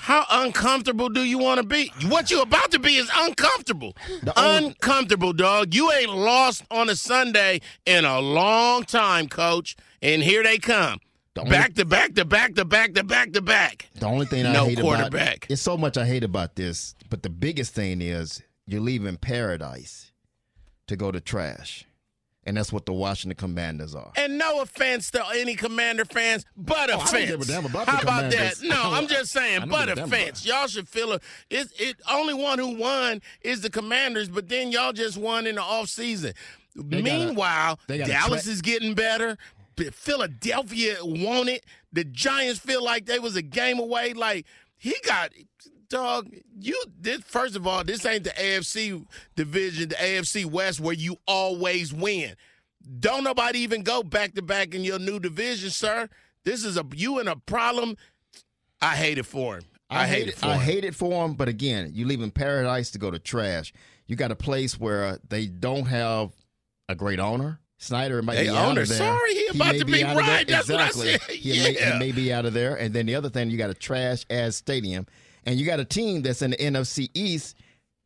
[0.01, 1.91] how uncomfortable do you want to be?
[2.09, 3.97] What you about to be is uncomfortable.
[4.37, 5.75] uncomfortable, dog.
[5.75, 9.77] You ain't lost on a Sunday in a long time, coach.
[10.03, 10.99] And here they come.
[11.37, 13.89] Only- Back to back to back to back to back to back.
[13.95, 15.37] The only thing I No hate quarterback.
[15.39, 19.17] about it's so much I hate about this, but the biggest thing is you're leaving
[19.17, 20.13] paradise
[20.87, 21.87] to go to trash,
[22.47, 24.13] and that's what the Washington Commanders are.
[24.17, 27.31] And no offense to any Commander fans, but Oh, I don't offense.
[27.31, 28.59] give a damn about How about Commanders.
[28.61, 28.67] that?
[28.69, 30.45] No, I'm just saying, but give a damn offense.
[30.47, 31.69] Y'all should feel a, it.
[31.79, 35.63] It only one who won is the Commanders, but then y'all just won in the
[35.63, 36.35] off season.
[36.77, 39.37] gotta- Meanwhile, gotta Dallas is getting better.
[39.93, 41.65] Philadelphia won it.
[41.93, 44.13] The Giants feel like they was a game away.
[44.13, 45.31] Like he got
[45.89, 46.31] dog.
[46.61, 49.05] You this first of all, this ain't the AFC
[49.37, 52.35] division, the AFC West where you always win.
[53.01, 56.09] Don't nobody even go back to back in your new division, sir.
[56.45, 57.97] This is a you in a problem.
[58.83, 59.63] I hate it for him.
[59.89, 60.61] I, hate it for I him.
[60.61, 63.73] hate it for them, but again, you leaving paradise to go to trash.
[64.07, 66.33] You got a place where they don't have
[66.89, 67.61] a great owner.
[67.79, 68.99] Snyder might Hey, be out owner, of there.
[68.99, 70.35] sorry, he about may to be out of there.
[70.37, 70.49] right.
[70.49, 71.13] That's what I exactly.
[71.13, 71.21] said.
[71.37, 71.93] He, may, Yeah.
[71.93, 72.75] he may be out of there.
[72.75, 75.07] And then the other thing, you got a trash ass stadium,
[75.47, 77.57] and you got a team that's in the NFC East.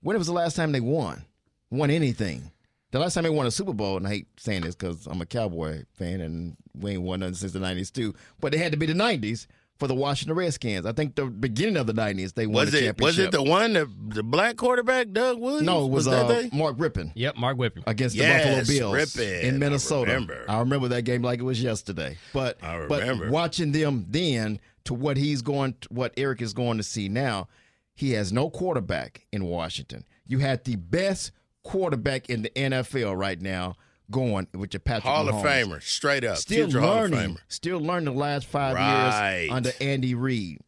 [0.03, 1.25] When was the last time they won?
[1.71, 2.51] Won anything?
[2.91, 5.21] The last time they won a Super Bowl, and I hate saying this because I'm
[5.21, 8.73] a Cowboy fan and we ain't won nothing since the 90s too, but it had
[8.73, 9.47] to be the 90s
[9.79, 10.87] for the Washington Redskins.
[10.87, 13.03] I think the beginning of the 90s they won Was the it championship.
[13.05, 15.67] was it the one that the black quarterback Doug Williams?
[15.67, 16.57] No, it was, that uh.
[16.57, 17.83] Mark Rypien Yep, Mark Rypien.
[17.87, 19.43] against the Buffalo Bills Rypien.
[19.43, 20.13] in I Minnesota.
[20.13, 20.45] remember.
[20.49, 22.17] I remember that game like it was yesterday.
[22.33, 23.31] But I but remember.
[23.31, 27.47] watching them then to what he's going, what Eric is going to see now,
[27.95, 30.05] he has no quarterback in Washington.
[30.27, 31.31] You had the best
[31.63, 33.75] quarterback in the NFL right now
[34.11, 35.45] going with your Patrick Hall of Mahomes.
[35.67, 39.41] Famer, straight up, Still future of learning, still learning the last five Right.
[39.43, 40.61] years under Andy Reid.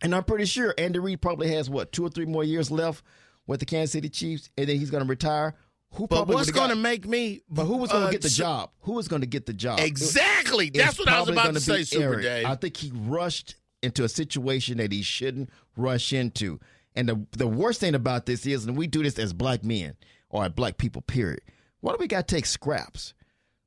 [0.00, 3.04] And I'm pretty sure Andy Reid probably has what two or three more years left
[3.46, 5.54] with the Kansas City Chiefs, and then he's going to retire.
[5.94, 7.42] Who But what's going to make me?
[7.50, 8.70] but who was going to uh, get the so- job?
[8.82, 9.78] Who was going to get the job?
[9.80, 10.68] Exactly.
[10.68, 12.22] It's That's what I was about gonna say, Super Eric.
[12.22, 12.46] Dave.
[12.46, 16.60] I think he rushed into a situation that he shouldn't rush into.
[16.94, 19.96] And the the worst thing about this is, and we do this as black men
[20.30, 21.40] or black people, period.
[21.80, 23.12] Why do we got to take scraps?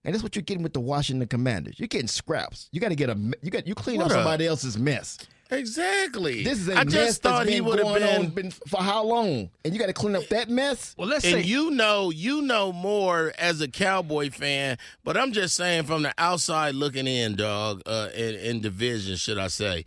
[0.03, 1.79] And that's what you're getting with the Washington Commanders.
[1.79, 2.69] You're getting scraps.
[2.71, 5.17] You got to get a you got you clean What up somebody else's mess.
[5.51, 6.43] Exactly.
[6.43, 8.15] This is a I mess just that's thought he been would have going been.
[8.21, 9.49] on been for how long?
[9.63, 10.95] And you got to clean up that mess.
[10.97, 15.55] Well, let's say you know, you know more as a Cowboy fan, but I'm just
[15.55, 19.86] saying from the outside looking in, dog, uh, in, in division, should I say,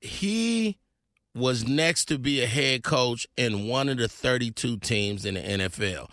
[0.00, 0.78] he
[1.34, 5.40] was next to be a head coach in one of the 32 teams in the
[5.40, 6.10] NFL.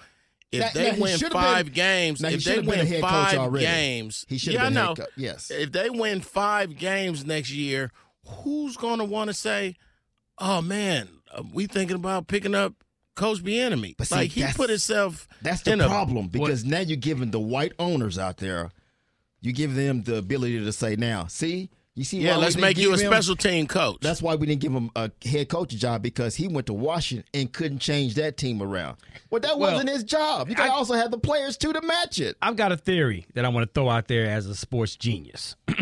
[0.52, 3.02] If Now- they now, win five been- games, if they should've been a win head
[3.02, 3.66] coach five already.
[3.66, 4.96] games, He should yeah, have been I head know.
[5.06, 5.52] co- yes.
[5.52, 7.92] If they win five games next year,
[8.28, 9.76] who's going to want to say,
[10.38, 12.74] "Oh man, uh, we thinking about picking up
[13.16, 13.96] Coach Bieniemy"?
[13.98, 15.28] But see, like he put himself.
[15.42, 18.72] That's the in a- problem because now you're giving the white owners out there,
[19.42, 22.90] you give them the ability to say, now, see, you see, Yeah, let's make you
[22.94, 23.98] a him- special team coach.
[24.02, 27.26] That's why we didn't give him a head coach job because he went to Washington
[27.34, 28.98] and couldn't change that team around.
[29.30, 30.50] Well, that Well, wasn't his job.
[30.50, 32.36] You got to I- also have the players too to match it.
[32.42, 35.56] I've got a theory that I want to throw out there as a sports genius.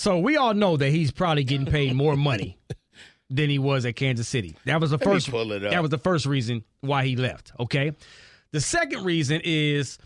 [0.00, 2.56] So we all know that he's probably getting paid more money
[3.28, 4.56] than he was at Kansas City.
[4.64, 5.30] That was the first.
[5.30, 5.72] pull it up.
[5.72, 7.52] That was the first reason why he left.
[7.60, 7.92] Okay.
[8.52, 9.98] The second reason is,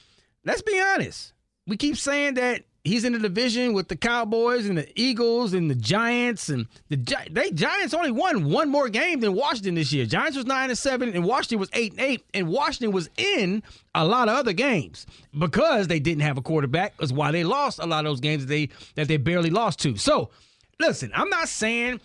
[0.44, 1.32] let's be honest.
[1.68, 5.70] We keep saying that he's in the division with the Cowboys and the Eagles and
[5.70, 9.92] the Giants and the Gi- they Giants only won one more game than Washington this
[9.92, 10.06] year.
[10.06, 13.62] Giants was nine and seven and Washington was eight and eight, and Washington was in
[13.94, 16.94] a lot of other games because they didn't have a quarterback.
[17.00, 19.80] Is why they lost a lot of those games that they that they barely lost
[19.80, 19.96] to.
[19.96, 20.30] So,
[20.78, 22.00] listen, I'm not saying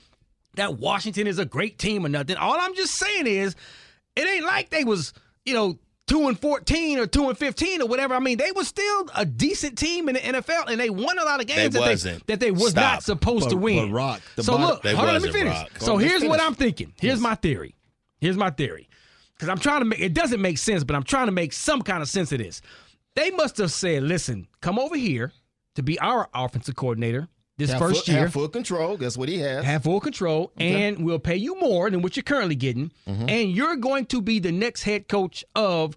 [0.55, 2.37] that Washington is a great team or nothing.
[2.37, 3.55] All I'm just saying is,
[4.15, 5.13] it ain't like they was,
[5.45, 5.77] you know,
[6.09, 8.13] two and fourteen or two and fifteen or whatever.
[8.15, 11.23] I mean, they were still a decent team in the NFL, and they won a
[11.23, 12.27] lot of games They that wasn't.
[12.27, 12.81] they that they was Stop.
[12.93, 13.89] not supposed to win.
[13.89, 15.57] but Rock, so bottom- look, hold on, let me finish.
[15.77, 16.41] So just here's what.
[16.41, 16.93] I'm thinking.
[16.99, 17.75] Here's my theory.
[18.19, 18.89] Here's my theory.
[19.35, 21.81] Because I'm trying to make it doesn't make sense, but I'm trying to make some
[21.81, 22.61] kind of sense of this.
[23.15, 25.31] They must have said, "Listen, come over here
[25.75, 28.97] to be our offensive coordinator this Have first full, year." have full control.
[28.97, 29.63] That's what he has.
[29.63, 33.29] have full control, and we'll pay you more than what you're currently getting, Mm-hmm.
[33.29, 35.95] and you're going to be the next head coach of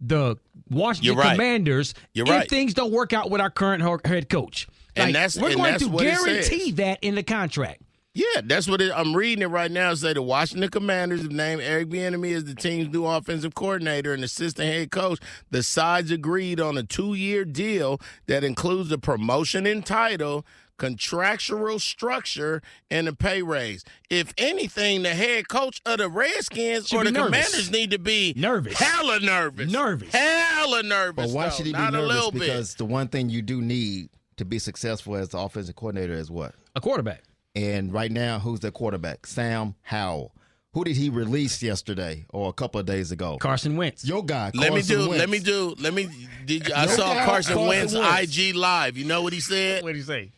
[0.00, 0.36] the
[0.68, 1.32] Washington You're right.
[1.36, 1.94] Commanders.
[2.12, 2.48] You're if right.
[2.50, 4.66] things don't work out with our current head coach.
[4.96, 7.82] And Like, that's- we're and going that's to guarantee that in the contract.
[8.14, 9.94] Yeah, that's what it, I'm reading it right now.
[9.94, 14.22] Say the Washington Commanders have named Eric Bieniemy as the team's new offensive coordinator and
[14.22, 15.18] assistant head coach.
[15.50, 20.44] The sides agreed on a two-year deal that includes a promotion and title,
[20.78, 23.84] contractual structure, and a pay raise.
[24.10, 27.26] If anything, the head coach of the Redskins Should or the nervous.
[27.26, 28.78] Commanders need to be Nervous.
[28.78, 30.12] hella nervous, Nervous.
[30.14, 31.26] hella nervous.
[31.26, 31.50] But why though.
[31.50, 32.14] should he be Not a nervous?
[32.14, 32.40] little bit.
[32.40, 36.30] Because the one thing you do need to be successful as the offensive coordinator is
[36.30, 36.54] what?
[36.74, 37.22] A quarterback.
[37.54, 39.26] And right now, who's the quarterback?
[39.26, 40.34] Sam Howell.
[40.74, 43.36] Who did he release yesterday or a couple of days ago?
[43.36, 44.06] Carson Wentz.
[44.06, 44.50] Your guy.
[44.54, 45.00] Let me do.
[45.06, 45.18] Wentz.
[45.18, 45.74] Let me do.
[45.78, 46.08] Let me.
[46.46, 48.38] Did you, I saw doubt, Carson, Carson Wentz, Wentz.
[48.38, 48.96] IG live.
[48.96, 49.82] You know what he said?
[49.82, 50.32] What did he say?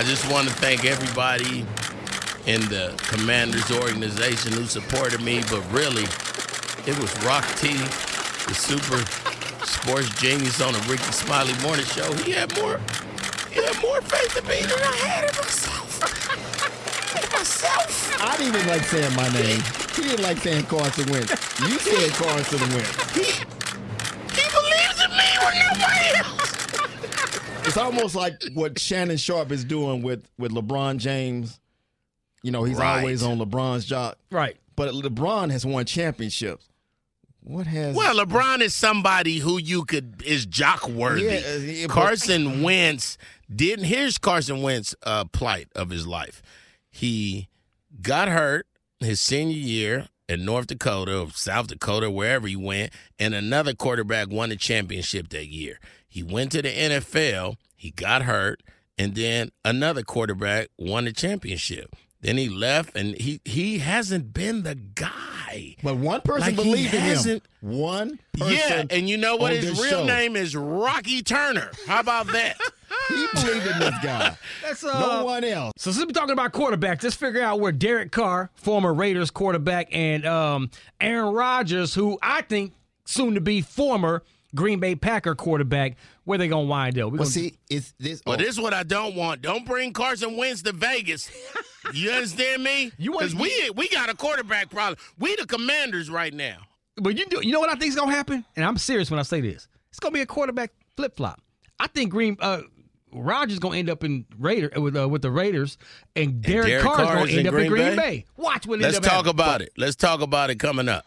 [0.00, 1.60] I just want to thank everybody
[2.46, 6.04] in the Commanders organization who supported me, but really,
[6.88, 7.76] it was Rock T,
[8.48, 8.96] the super
[9.66, 12.10] sports genius on the Rickey Smiley Morning Show.
[12.24, 12.80] He had more.
[13.52, 16.00] He had more faith in me than I had in myself.
[17.22, 18.22] in myself.
[18.22, 19.60] I didn't even like saying my name.
[19.96, 21.30] He didn't like saying Carson Wentz.
[21.60, 23.12] You said Carson Wentz.
[23.12, 23.36] He,
[24.32, 26.40] he believes in me when nobody else.
[27.70, 31.60] It's almost like what Shannon Sharpe is doing with, with LeBron James.
[32.42, 32.98] You know, he's Right.
[32.98, 34.16] always on LeBron's job.
[34.30, 34.56] Right.
[34.76, 36.66] But LeBron has won championships.
[37.42, 41.22] What has Well, LeBron is somebody who you could is jock worthy.
[41.22, 43.16] Yeah, uh, yeah, but- Carson Wentz
[43.54, 43.84] didn't.
[43.86, 46.42] Here's Carson Wentz' uh, plight of his life.
[46.90, 47.48] He
[48.02, 48.66] got hurt
[49.00, 54.28] his senior year in North Dakota or South Dakota, wherever he went, and another quarterback
[54.28, 55.78] won the championship that year.
[56.10, 57.56] He went to the NFL.
[57.76, 58.62] He got hurt,
[58.98, 61.96] and then another quarterback won the championship.
[62.20, 65.76] Then he left, and he he hasn't been the guy.
[65.82, 67.08] But one person Like, believed in him.
[67.08, 68.54] hasn't- One person.
[68.54, 69.52] Yeah, and you know what?
[69.54, 70.04] His real show.
[70.04, 71.70] name is Rocky Turner.
[71.86, 72.56] How about that?
[73.08, 74.36] He believed in this guy.
[74.62, 75.72] That's uh, no one else.
[75.76, 79.88] So since we're talking about quarterbacks, let's figure out where Derek Carr, former Raiders quarterback,
[79.92, 80.70] and um,
[81.00, 82.72] Aaron Rodgers, who I think
[83.04, 84.22] soon to be former
[84.54, 87.06] Green Bay Packer quarterback, where they gonna wind up?
[87.12, 88.20] We Well, gonna- see, it's this.
[88.26, 89.42] Well, oh, this is what I don't want.
[89.42, 91.30] Don't bring Carson Wentz to Vegas.
[91.94, 92.92] You understand me?
[92.98, 94.98] You want- Because we we got a quarterback problem.
[95.18, 96.58] We the Commanders right now.
[96.96, 97.40] but you do.
[97.42, 98.44] You know what I think is gonna happen?
[98.54, 99.66] And I'm serious when I say this.
[99.88, 101.40] It's gonna be a quarterback flip flop.
[101.80, 102.60] I think Green uh,
[103.12, 105.78] Rodgers gonna end up in Raider with uh, with the Raiders,
[106.14, 107.96] and Derek, Derek Carr's Carr gonna end in up in Green Green Bay?
[107.96, 108.24] Bay.
[108.36, 109.30] Watch what Let's end up talk happening.
[109.34, 109.72] about it.
[109.78, 111.06] Let's talk about it coming up.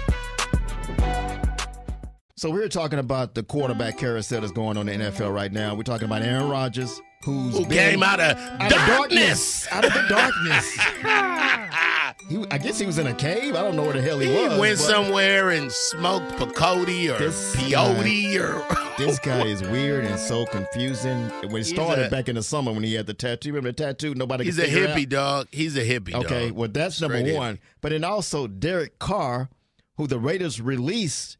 [2.41, 5.75] So we're talking about the quarterback carousel that's going on in the NFL right now.
[5.75, 9.67] We're talking about Aaron Rodgers, who's Who came out of out of darkness?
[9.71, 10.71] out of the darkness.
[12.29, 13.53] he, I guess he was in a cave.
[13.55, 14.57] I don't know where the hell he, He was.
[14.57, 20.47] went somewhere and smoked peyote or This peyote or This guy is weird and so
[20.47, 21.29] confusing.
[21.51, 23.83] When it started a- back in the summer when he had the tattoo, remember the
[23.83, 24.15] tattoo?
[24.15, 24.45] Nobody.
[24.45, 25.47] he's a hippie dog.
[25.51, 26.25] He's a hippie dog.
[26.25, 27.59] Okay, well that's number Straight one.
[27.81, 29.51] But then also Derek Carr,
[29.97, 31.37] who the Raiders released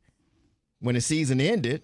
[0.82, 1.82] when the season ended,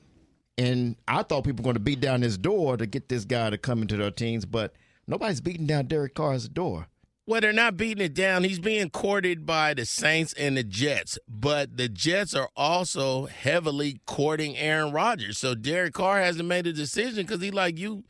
[0.58, 3.50] and I thought people were going to beat down his door to get this guy
[3.50, 4.74] to come into their teams, but
[5.08, 6.88] nobody's beating down Derek Carr's door.
[7.28, 8.46] Well, they're not beating it down.
[8.46, 14.00] He's being courted by the Saints and the Jets, but the Jets are also heavily
[14.06, 15.38] courting Aaron Rodgers.
[15.38, 18.06] So Derek Carr hasn't made a decision because he like you.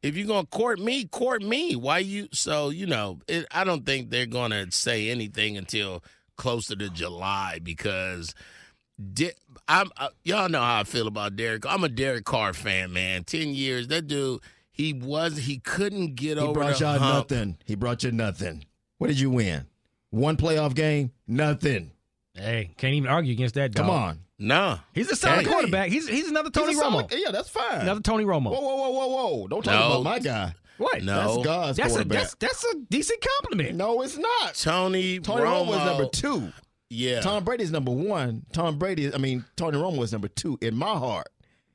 [0.00, 1.74] If you're gonna court me, court me.
[1.74, 2.28] Why you?
[2.32, 6.04] So you know, it, I don't think they're gonna say anything until
[6.36, 8.34] closer to July because.
[9.14, 9.32] De-
[9.68, 11.64] I'm uh, y'all know how I feel about Derek.
[11.66, 13.24] I'm a Derek Carr fan, man.
[13.24, 14.40] Ten years, that dude.
[14.70, 17.30] He was he couldn't get He over brought y'all hump.
[17.30, 17.58] nothing.
[17.64, 18.64] He brought you nothing.
[18.98, 19.66] What did you win?
[20.10, 21.12] One playoff game?
[21.26, 21.92] Nothing.
[22.34, 23.72] Hey, can't even argue against that.
[23.72, 23.86] Dog.
[23.86, 24.18] Come on.
[24.38, 24.78] No.
[24.94, 25.50] he's a solid Hey.
[25.52, 25.90] quarterback.
[25.90, 27.08] He's he's another Tony He's Romo.
[27.08, 27.80] solid- yeah, that's fine.
[27.82, 28.50] Another Tony Romo.
[28.50, 29.06] Whoa, whoa, whoa, whoa,
[29.38, 29.48] whoa!
[29.48, 29.86] Don't talk No.
[30.00, 30.54] about my guy.
[30.78, 31.02] What?
[31.02, 31.34] No.
[31.36, 32.18] That's God's That's a quarterback.
[32.22, 33.76] that's that's a decent compliment.
[33.76, 34.54] no, it's not.
[34.54, 36.52] Tony, Tony Romo Romo is number two.
[36.92, 37.20] Yeah.
[37.20, 38.44] Tom Brady's number one.
[38.52, 41.28] Tom Brady, I mean, Tony Romo is number two in my heart.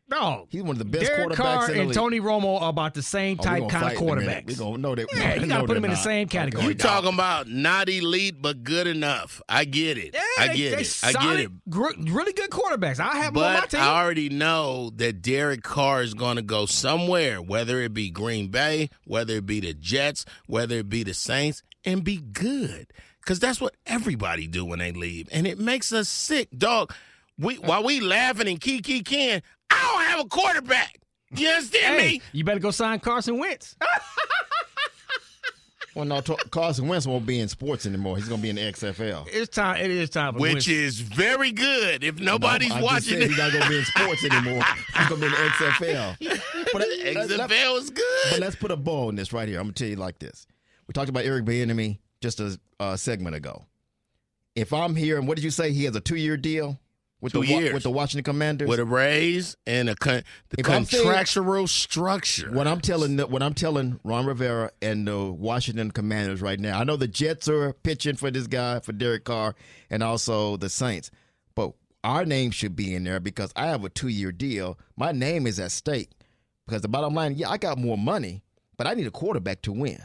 [0.10, 1.94] No, He's one of the best Derek quarterbacks Carr in the and.
[1.94, 4.46] Tony Romo are about the same Oh, type gonna kind of fight in a quarterbacks.
[4.48, 5.08] We gonna know that.
[5.14, 6.64] Yeah, you no, gotta put they're them in the same category.
[6.66, 7.04] You dog.
[7.04, 9.42] talking about not elite but good enough?
[9.50, 10.12] I get it.
[10.14, 11.00] Yeah, I get they it.
[11.04, 11.70] I get it.
[11.70, 13.02] gr- really good quarterbacks.
[13.02, 13.82] I have them on my But team.
[13.82, 18.48] I already know that Derek Carr is going to go somewhere, whether it be Green
[18.48, 22.88] Bay, whether it be the Jets, whether it be the Saints, and be good.
[23.28, 26.94] Because that's what everybody do when they leave, and it makes us sick, dog.
[27.38, 30.98] We while we laughing and kiki can, I don't have a quarterback.
[31.36, 32.22] You understand hey, me?
[32.32, 33.76] you better go sign Carson Wentz.
[35.96, 38.18] Well, no, T- Carson Wentz won't be in sports anymore.
[38.18, 39.28] He's gonna be in the XFL.
[39.32, 39.78] it's time.
[39.78, 40.68] It is time for Which Wentz.
[40.68, 42.04] is very good.
[42.04, 44.64] If nobody's I just watching said he's not gonna be in sports anymore.
[44.96, 46.16] He's gonna be in the XFL.
[46.72, 48.30] But, XFL is good.
[48.30, 49.58] but let's put a ball in this right here.
[49.58, 50.46] I'm gonna tell you like this.
[50.88, 53.66] We talked about Eric Bieniemy just a uh, segment ago.
[54.56, 55.72] If I'm here, and what did you say?
[55.72, 56.80] He has a two year deal
[57.22, 57.74] with Two the years.
[57.74, 58.68] with the Washington Commanders.
[58.68, 62.52] with a raise and a con- the If I'm saying- contractual structure.
[62.52, 66.80] What I'm telling what I'm telling Ron Rivera and the Washington Commanders right now.
[66.80, 69.56] I know the Jets are pitching for this guy for Derek Carr
[69.90, 71.12] and also the Saints,
[71.56, 74.78] but our name should be in there because I have a two year deal.
[74.96, 76.10] My name is at stake
[76.66, 78.42] because the bottom line, yeah, I got more money,
[78.78, 80.02] but I need a quarterback to win.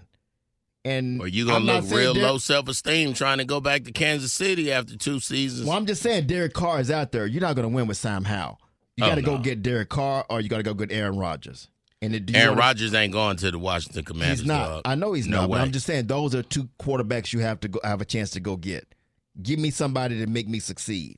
[0.85, 3.85] And Or you gonna I'm look real Derek- low self esteem trying to go back
[3.85, 5.69] to Kansas City after two seasons.
[5.69, 7.25] Well, I'm just saying Derek Carr is out there.
[7.27, 8.59] You're not going to win with Sam Howell.
[8.97, 9.43] You Oh, got to go no.
[9.43, 11.69] get Derek Carr or you got to go get Aaron Rodgers.
[12.03, 14.41] And it, Aaron Rodgers ain't going to the Washington Commanders.
[14.41, 14.67] He's not.
[14.69, 14.83] dog.
[14.85, 15.51] I know he's No not.
[15.51, 15.59] way.
[15.59, 18.31] But I'm just saying those are two quarterbacks you have to go have a chance
[18.31, 18.93] to go get.
[19.41, 21.17] Give me somebody to make me succeed.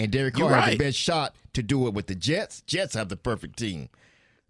[0.00, 2.62] And Derek Carr has the best shot to do it with the Jets.
[2.62, 3.90] Jets have the perfect team.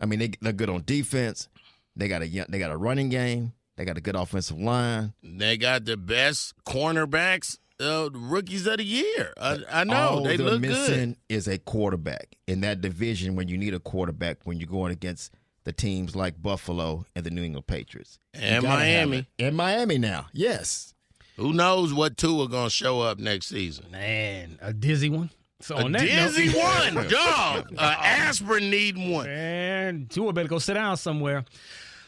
[0.00, 1.48] I mean, they, they're good on defense.
[1.96, 3.52] They got a they got a running game.
[3.80, 5.14] They got a good offensive line.
[5.22, 9.32] They got the best cornerbacks, uh, rookies of the year.
[9.40, 11.16] I, I know All they they're look missing good.
[11.34, 13.36] is a quarterback in that division.
[13.36, 15.32] When you need a quarterback, when you're going against
[15.64, 19.26] the teams like Buffalo and the New England Patriots And Miami.
[19.38, 20.92] and Miami now, yes.
[21.38, 23.86] Who knows what two are gonna show up next season?
[23.90, 25.30] man a dizzy one.
[25.62, 27.74] So A on that dizzy note, one, dog.
[27.78, 29.24] Uh, aspirin need one.
[29.24, 31.46] Man, Tua better go sit down somewhere.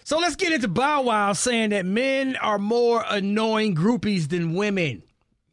[0.04, 5.02] So let's get into Bow Wow saying that men are more annoying groupies than women.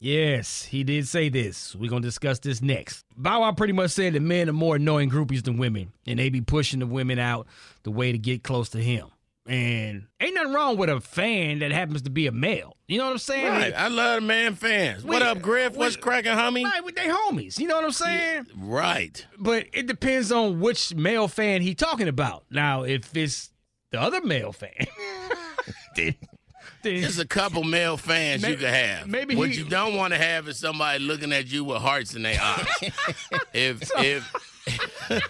[0.02, 1.76] Yes, he did say this.
[1.76, 3.04] We're going to discuss this next.
[3.16, 6.30] Bow Wow pretty much said that men are more annoying groupies than women, and they
[6.30, 7.46] be pushing the women out
[7.82, 9.08] the way to get close to him.
[9.46, 12.76] And ain't nothing wrong with a fan that happens to be a male.
[12.88, 13.48] You know what I'm saying?
[13.48, 13.74] Right.
[13.74, 15.04] I love the man fans.
[15.04, 15.74] What up, Griff?
[15.76, 16.64] What's we- cracking, homie?
[16.64, 17.58] Right, with they homies.
[17.58, 18.46] You know what I'm saying?
[18.56, 19.26] Right.
[19.38, 22.44] but it depends on which male fan he talking about.
[22.50, 23.50] Now, if it's
[23.90, 24.72] the other male fan,
[25.96, 26.14] then,
[26.82, 29.06] then There's a couple male fans May- you could have.
[29.08, 32.14] maybe what he- you don't want to have is somebody looking at you with hearts
[32.14, 32.66] in their eyes.
[33.52, 35.20] if if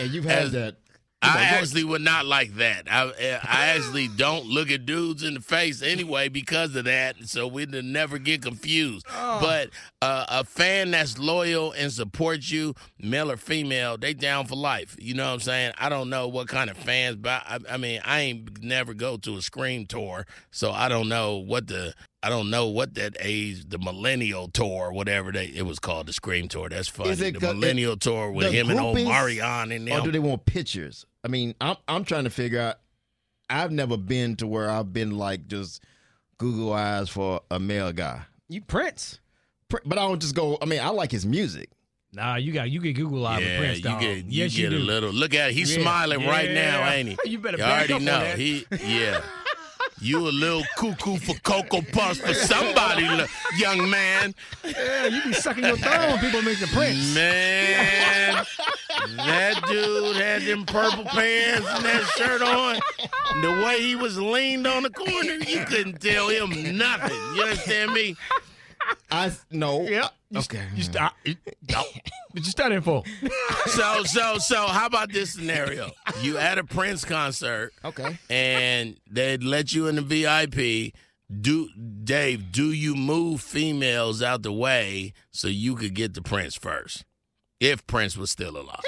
[0.00, 0.76] And you've had As- that.
[1.20, 2.84] I actually would not like that.
[2.90, 3.10] I
[3.42, 7.72] I actually don't look at dudes in the face anyway because of that, so we'd
[7.72, 9.06] never get confused.
[9.12, 9.40] Oh.
[9.40, 14.54] But uh, a fan that's loyal and supports you, male or female, they down for
[14.54, 14.96] life.
[14.98, 15.72] You know what I'm saying?
[15.78, 19.16] I don't know what kind of fans, but I, I mean, I ain't never go
[19.18, 23.16] to a Scream tour, so I don't know what the I don't know what that
[23.20, 26.68] age, the Millennial Tour, whatever they it was called, the Scream Tour.
[26.68, 27.10] That's funny.
[27.10, 30.04] Is it the go- Millennial Tour with him and groupies, Omarion and Or them.
[30.04, 31.06] do they want pictures?
[31.24, 32.76] I mean, I'm I'm trying to figure out.
[33.50, 35.82] I've never been to where I've been like just
[36.38, 39.20] Google eyes for a male guy, you Prince.
[39.70, 40.58] But I don't just go.
[40.60, 41.70] I mean, I like his music.
[42.12, 43.78] Nah, you got you get Google Live with Yeah, Prince.
[43.78, 44.00] you dog.
[44.00, 44.78] get you yes, get you a do.
[44.78, 45.54] little look at it.
[45.54, 47.16] He's Yeah, smiling right now, ain't he?
[47.30, 48.20] You better You back already up on know.
[48.20, 48.38] that.
[48.38, 49.20] He yeah.
[50.00, 53.04] You a little cuckoo for Cocoa Puffs for somebody,
[53.56, 54.34] young man.
[54.64, 57.14] Yeah, you be sucking your thumb when people make the Prince.
[57.14, 58.44] Man,
[59.16, 62.78] that dude had them purple pants and that shirt on.
[63.42, 67.16] The way he was leaned on the corner, you couldn't tell him nothing.
[67.34, 68.16] You understand me?
[69.10, 69.82] I no.
[69.82, 70.08] Yeah.
[70.30, 70.64] You, Okay.
[70.74, 71.14] You stop.
[71.24, 71.36] You,
[71.70, 71.82] no.
[72.32, 73.02] What you studying for?
[73.66, 75.90] So, so, so, how about this scenario?
[76.22, 77.72] You at a Prince concert.
[77.84, 78.18] Okay.
[78.30, 80.94] and they'd let you in the VIP.
[81.30, 81.68] Do
[82.04, 82.50] Dave?
[82.50, 87.04] Do you move females out the way so you could get the Prince first,
[87.60, 88.80] if Prince was still alive?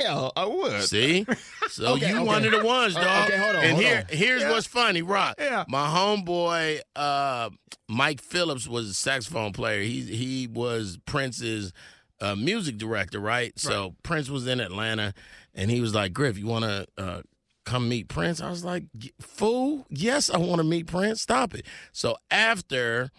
[0.00, 0.82] Yeah, I would.
[0.82, 1.26] See,
[1.68, 2.24] so Okay, you okay.
[2.24, 3.28] one of the ones, Uh, dog.
[3.30, 4.16] okay, hold on, and hold here, on.
[4.16, 5.36] here's what's funny, Rock.
[5.38, 5.64] Yeah.
[5.68, 7.50] My homeboy, uh,
[7.88, 9.82] Mike Phillips, was a saxophone player.
[9.82, 11.72] He he was Prince's
[12.20, 13.58] uh, music director, right?
[13.58, 15.12] So Prince was in Atlanta,
[15.54, 17.22] and he was like, "Griff, you want to uh,
[17.64, 18.84] come meet Prince?" I was like,
[19.20, 21.20] "Fool, yes, I want to meet Prince.
[21.22, 23.10] Stop it." So after,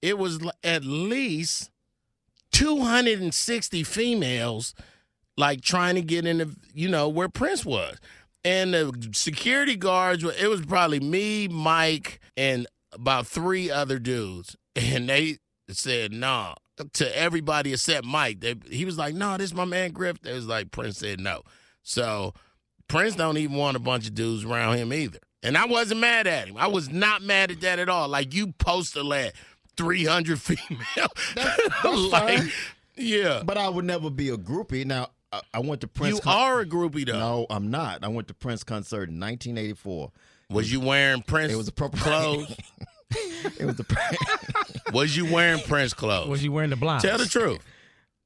[0.00, 1.70] it was at least
[2.52, 4.74] 260 females
[5.36, 7.96] like trying to get into you know where Prince was.
[8.44, 14.56] And the security guards were it was probably me, Mike, and about three other dudes.
[14.74, 15.36] And they
[15.68, 16.54] said, nah,
[16.94, 18.40] to everybody except Mike.
[18.40, 20.20] They, he was like, no, this is my man Griff.
[20.22, 21.42] They was like, Prince said no.
[21.82, 22.34] So
[22.88, 25.18] Prince don't even want a bunch of dudes around him either.
[25.42, 26.56] And I wasn't mad at him.
[26.56, 28.08] I was not mad at that at all.
[28.08, 29.34] Like you posted at
[29.76, 31.08] 300 female.
[31.34, 32.52] that's like, fine.
[32.96, 33.42] yeah.
[33.44, 34.84] But I would never be a groupie.
[34.84, 36.16] Now, I, I went to Prince.
[36.16, 37.18] You con- are a groupie though.
[37.18, 38.04] No, I'm not.
[38.04, 40.12] I went to Prince concert in 1984.
[40.50, 42.54] Was you wearing Prince It was a purple clothes?
[43.58, 44.18] It was the.
[44.94, 46.28] was you wearing Prince clothes?
[46.28, 47.04] Was you wearing the blinds?
[47.04, 47.58] Tell the truth.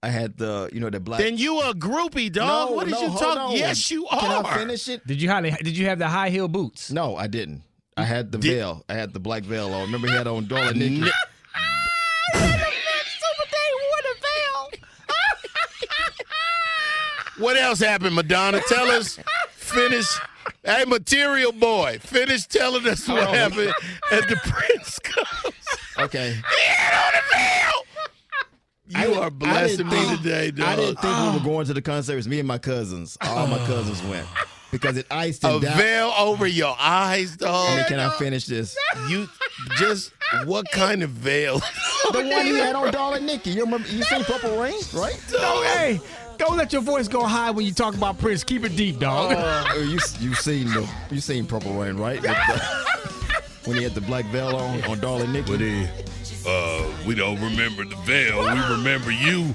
[0.01, 1.21] I had the, you know, the black.
[1.21, 2.71] Then you a groupie, dog.
[2.71, 3.37] No, what did no, you talk?
[3.37, 3.53] on.
[3.57, 4.21] Yes, you are.
[4.21, 5.05] Can I finish it?
[5.05, 6.93] Did you have did you have the high heel boots?
[6.93, 7.63] No, I didn't.
[7.97, 8.85] I had the Did- veil.
[8.89, 9.83] I had the black veil on.
[9.87, 11.11] Remember, he had on Darling Nikki.
[17.39, 18.61] What else happened, Madonna?
[18.69, 19.19] Tell us.
[19.53, 20.07] Finish.
[20.65, 23.73] Hey, material boy, finish telling us what happened
[24.13, 25.55] at the Prince concert.
[25.99, 26.31] Okay.
[26.35, 27.83] He had on the veil.
[29.09, 30.69] You I- are blessing me think- today, dog.
[30.69, 32.13] I didn't think we were going to the concert.
[32.13, 33.19] It was me and my cousins.
[33.21, 34.27] All my cousins went
[34.71, 35.77] because it iced a down.
[35.77, 37.71] veil over your eyes, dog.
[37.71, 38.77] I mean, can I finish this?
[39.09, 39.29] You
[39.79, 40.13] just
[40.45, 41.61] what kind of veil?
[42.13, 43.51] The one you had on Darling Nikki.
[43.51, 43.89] You remember?
[43.89, 45.21] You seen Purple Rain, right?
[45.33, 45.99] No, hey,
[46.39, 48.45] don't let your voice go high when you talk about Prince.
[48.45, 49.35] Keep it deep, dog.
[49.37, 52.21] Oh, you you seen the you seen Purple Rain, right?
[52.23, 52.87] The-
[53.65, 55.57] when he had the black veil on on Darling Nikki.
[55.59, 55.89] he,
[56.47, 58.39] uh, we don't remember the veil.
[58.43, 59.55] We remember you.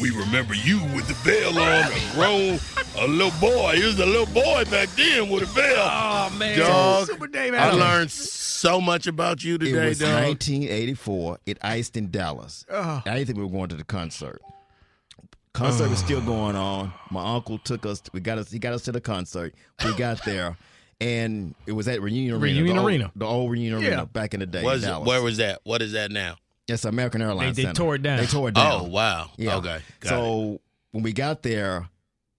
[0.00, 2.58] we remember you with the veil on, a grown,
[2.98, 3.72] a little boy.
[3.76, 5.76] He was a little boy back then with a veil.
[5.78, 7.78] oh man, Dog, Super Dave I Adams.
[7.80, 8.10] learned
[8.60, 10.22] so much about you today, It was dog.
[10.24, 11.38] 1984.
[11.46, 12.64] It iced in Dallas.
[12.70, 14.40] I didn't think we were going to the concert.
[15.52, 16.92] Concert was still going on.
[17.10, 18.02] My uncle took us.
[18.12, 18.50] We got us.
[18.50, 19.54] He got us to the concert.
[19.84, 20.56] We got there,
[21.00, 22.44] and it was at Reunion Arena.
[22.62, 23.12] Reunion the old- Arena.
[23.16, 23.88] the old Reunion Yeah.
[23.88, 24.62] Arena back in the day.
[24.62, 25.08] What in is it, Dallas.
[25.08, 25.60] where was that?
[25.64, 26.36] What is that now?
[26.68, 27.56] It's American Airlines.
[27.56, 27.78] They- they Center.
[27.82, 28.18] tore it down.
[28.20, 28.80] They tore it down.
[28.80, 29.30] Oh wow.
[29.36, 29.56] Yeah.
[29.56, 29.80] Okay.
[30.00, 30.08] Got it.
[30.08, 30.60] so
[30.92, 31.88] when we got there,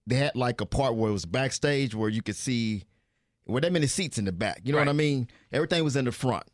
[0.06, 2.84] they had like a part where it was backstage where you could see
[3.44, 4.60] where that many seats in the back.
[4.64, 5.28] You know what I mean?
[5.52, 6.44] Everything was in the front.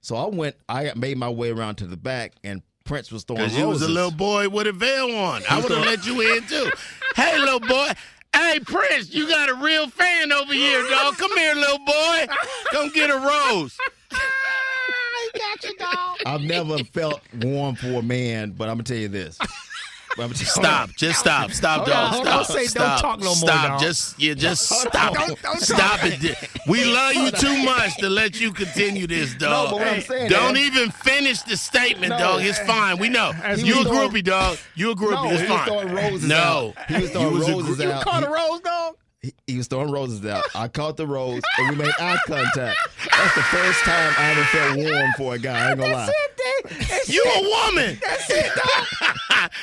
[0.00, 0.56] So I went.
[0.68, 3.62] I made my way around to the back, and Prince was throwing Because roses.
[3.62, 5.42] you was a little boy with a veil on.
[5.50, 6.70] I would have let you in too.
[7.16, 7.88] Hey, little boy.
[8.34, 11.16] Hey, Prince, you got a real fan over here, dog.
[11.16, 12.26] Come here, little boy.
[12.70, 13.76] Come get a rose.
[16.26, 19.38] I've never felt warm for a man, but I'm gonna tell you this.
[20.34, 20.90] Stop.
[20.96, 21.50] Just stop.
[21.52, 21.96] Stop, Hold dog.
[21.96, 22.38] on, hold stop.
[22.38, 22.44] on.
[22.66, 23.68] Say don't talk no more, Stop.
[23.68, 23.80] dog.
[23.80, 25.12] Just you just stop.
[25.14, 26.10] Don't- don't stop talk.
[26.24, 26.48] it.
[26.66, 29.50] We love you too much to let you continue this, dog.
[29.70, 32.18] No, but what I'm saying don't is- even finish the statement, No.
[32.18, 32.42] dog.
[32.42, 32.98] It's eh, fine.
[32.98, 33.32] We know.
[33.44, 34.56] As You a throwing- groupie, dog.
[34.74, 35.10] You a groupie.
[35.12, 35.66] No, it's he was fine.
[35.66, 36.36] throwing roses no.
[36.78, 36.86] out.
[36.88, 38.94] He was throwing You was a roses group- You caught He- a rose, dog.
[39.22, 40.44] he, he was throwing roses out.
[40.54, 42.78] I caught the rose, and we made eye contact.
[43.10, 45.66] That's the first time I ever felt warm for a guy.
[45.66, 46.08] I ain't gonna lie.
[46.08, 47.98] It, You a woman.
[48.04, 49.15] That's it, dog.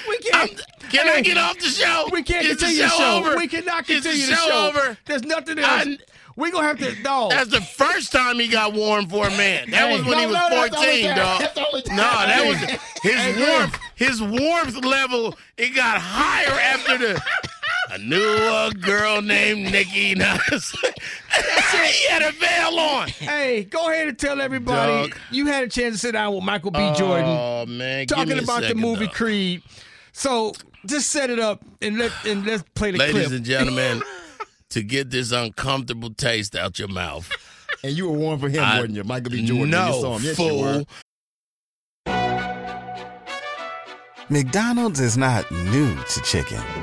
[0.07, 0.65] We I'm- can't.
[0.91, 2.09] can I get off the show?
[2.11, 3.17] We can't Is continue the show.
[3.17, 3.35] over?
[3.37, 4.67] We cannot Is the continue the show show.
[4.67, 4.97] over?
[5.05, 5.85] There's nothing else.
[5.87, 5.97] I-
[6.35, 6.95] we gonna have to.
[7.03, 7.27] No.
[7.29, 9.69] That's the first time he got warm for a man.
[9.69, 11.41] That was when he was no, 14, dog.
[11.89, 12.57] No, that was
[13.03, 13.77] his Hey, warmth.
[13.95, 15.37] His warmth level.
[15.57, 17.21] It got higher after the.
[17.93, 20.15] I knew a girl named Nikki.
[20.15, 23.07] Now, he had a veil on.
[23.07, 25.19] Hey, go ahead and tell everybody Dog.
[25.29, 26.79] you had a chance to sit down with Michael B.
[26.81, 29.13] Oh, Jordan Oh man, give me talking a about the movie dog.
[29.13, 29.61] Creed.
[30.11, 30.53] So
[30.87, 33.23] just set it up and let and let's play the Ladies clip.
[33.25, 34.01] Ladies and gentlemen,
[34.69, 37.31] to get this uncomfortable taste out your mouth.
[37.83, 39.03] And you were warm for him, I- weren't you?
[39.03, 39.45] Michael B.
[39.45, 39.59] Jordan.
[39.59, 40.23] when you no, saw him.
[40.23, 40.73] Yes, you were.
[40.73, 40.85] fool.
[44.29, 46.82] McDonald's is not new to chicken.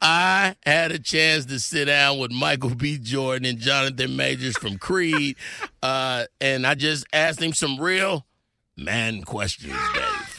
[0.00, 2.98] I had a chance to sit down with Michael B.
[2.98, 5.36] Jordan and Jonathan Majors from Creed,
[5.82, 8.26] uh, and I just asked him some real
[8.76, 10.30] man questions, Dave.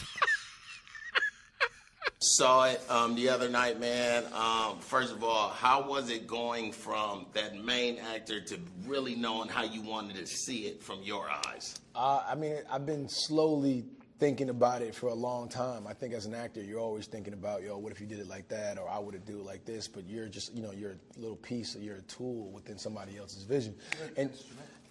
[2.20, 4.24] Saw it um, the other night, man.
[4.32, 9.48] Um, first of all, how was it going from that main actor to really knowing
[9.48, 11.80] how you wanted to see it from your eyes?
[11.96, 13.86] Uh, I mean, I've been slowly
[14.22, 15.84] thinking about it for a long time.
[15.84, 18.28] I think as an actor, you're always thinking about, yo, what if you did it
[18.28, 19.88] like that, or I would have do it like this.
[19.88, 23.18] But you're just, you know, you're a little piece, or you're a tool within somebody
[23.18, 23.74] else's vision.
[24.16, 24.30] And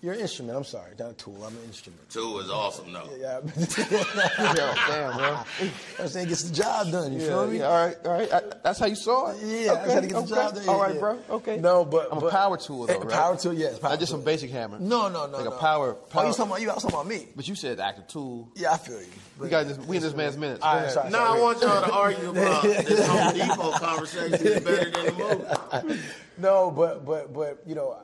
[0.01, 0.57] you're instrument.
[0.57, 1.35] I'm sorry, not a tool.
[1.45, 2.09] I'm an instrument.
[2.09, 3.07] Tool is awesome, though.
[3.19, 3.39] Yeah,
[3.95, 5.39] Yo, damn, bro.
[5.99, 7.13] I'm saying it gets the job done.
[7.13, 7.57] You Yeah, feel me?
[7.59, 8.33] yeah, all right, all right.
[8.33, 9.37] I, that's how you saw it.
[9.43, 10.69] Yeah, okay, I gotta get the job done.
[10.69, 11.19] All Yeah, bro.
[11.29, 11.57] Okay.
[11.57, 13.09] No, but I'm a power tool though, right?
[13.09, 13.79] Power tool, yes.
[13.79, 14.79] Power Not just some basic hammer.
[14.79, 15.51] No, no, no, Like no.
[15.51, 15.95] a power.
[16.15, 16.69] Oh, you talking about you?
[16.69, 17.27] I was talking about me.
[17.35, 18.49] But you said active tool.
[18.55, 19.07] Yeah, I feel you.
[19.39, 19.77] We got this.
[19.77, 20.61] We in this man's minutes.
[20.63, 24.47] All Go right, sorry, No, I want y'all to argue about this Home Depot conversation
[24.47, 25.99] is better than the movie.
[26.37, 27.97] no, but but but you know,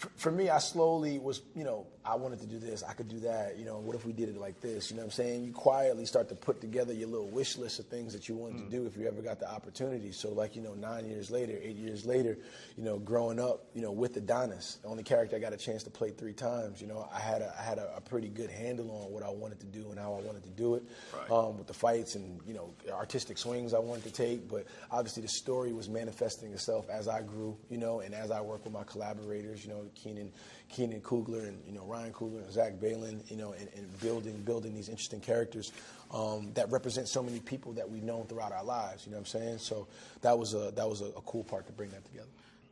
[0.00, 3.08] for, for me, I slowly was you know I wanted to do this, I could
[3.08, 3.58] do that.
[3.58, 4.90] You know, what if we did it like this?
[4.90, 5.44] You know what I'm saying?
[5.44, 8.64] You quietly start to put together your little wish list of things that you wanted
[8.64, 10.10] to do if you ever got the opportunity.
[10.12, 12.38] So like you know, nine years later, eight years later,
[12.76, 15.82] you know, growing up, you know, with Adonis, the only character I got a chance
[15.82, 16.80] to play three times.
[16.80, 19.30] You know, I had a, I had a, a pretty good handle on what I
[19.30, 20.82] wanted to do and how I wanted to do it.
[21.14, 21.30] Right.
[21.30, 25.22] Um, with the fights and you know artistic swings I wanted to take, but obviously
[25.22, 28.72] the story was manifesting itself as I grew, you know, and as I worked with
[28.72, 30.32] my collaborators, you know, Keenan,
[30.70, 34.40] Keenan Coogler and you know Ryan Coogler and Zach Baylin, you know, and, and building
[34.42, 35.72] building these interesting characters
[36.12, 39.04] um, that represent so many people that we've known throughout our lives.
[39.04, 39.58] You know what I'm saying?
[39.58, 39.88] So
[40.22, 42.28] that was a that was a, a cool part to bring that together.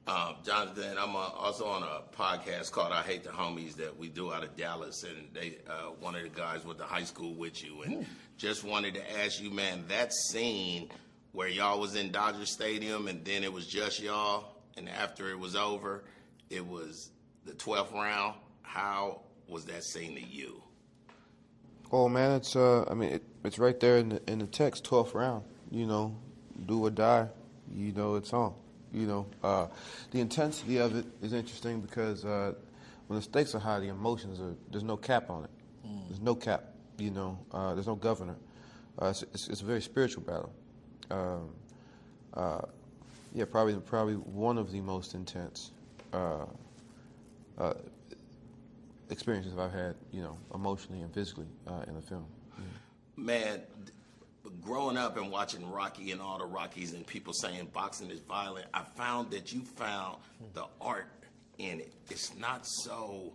[0.07, 4.09] Um, Jonathan, I'm uh, also on a podcast called I Hate the Homies that we
[4.09, 7.35] do out of Dallas, and they uh, one of the guys went to high school
[7.35, 8.07] with you, and
[8.39, 10.89] just wanted to ask you, man, that scene
[11.33, 15.39] where y'all was in Dodger Stadium, and then it was just y'all, and after it
[15.39, 16.05] was over,
[16.49, 17.11] it was
[17.49, 18.35] the 12th round.
[18.63, 20.63] How was that scene to you?
[21.91, 24.85] Oh man, it's uh, I mean, it, it's right there in the in the text,
[24.85, 25.43] 12th round.
[25.71, 26.17] You know,
[26.67, 27.29] do or die.
[27.75, 28.55] You know, it's on.
[28.93, 29.67] You know, uh,
[30.11, 32.53] the intensity of it is interesting because uh,
[33.07, 34.55] when the stakes are high, the emotions are.
[34.71, 35.51] There's no cap on it.
[36.09, 36.65] There's no cap.
[36.99, 38.37] You know, uh, there's no governor.
[39.01, 40.53] Uh, it's, it's, it's a very spiritual battle.
[41.11, 41.51] Um,
[42.35, 42.61] uh,
[43.33, 45.71] yeah, probably probably one of the most intense
[47.59, 47.75] uh,
[49.11, 52.25] experiences I've had, you know, emotionally and physically uh, in the film.
[53.17, 53.61] Man,
[54.63, 58.67] growing up and watching Rocky and all the Rockies and people saying boxing is violent,
[58.73, 60.19] I found that you found
[60.55, 61.07] the art
[61.59, 61.93] in it.
[62.11, 63.33] It's not so.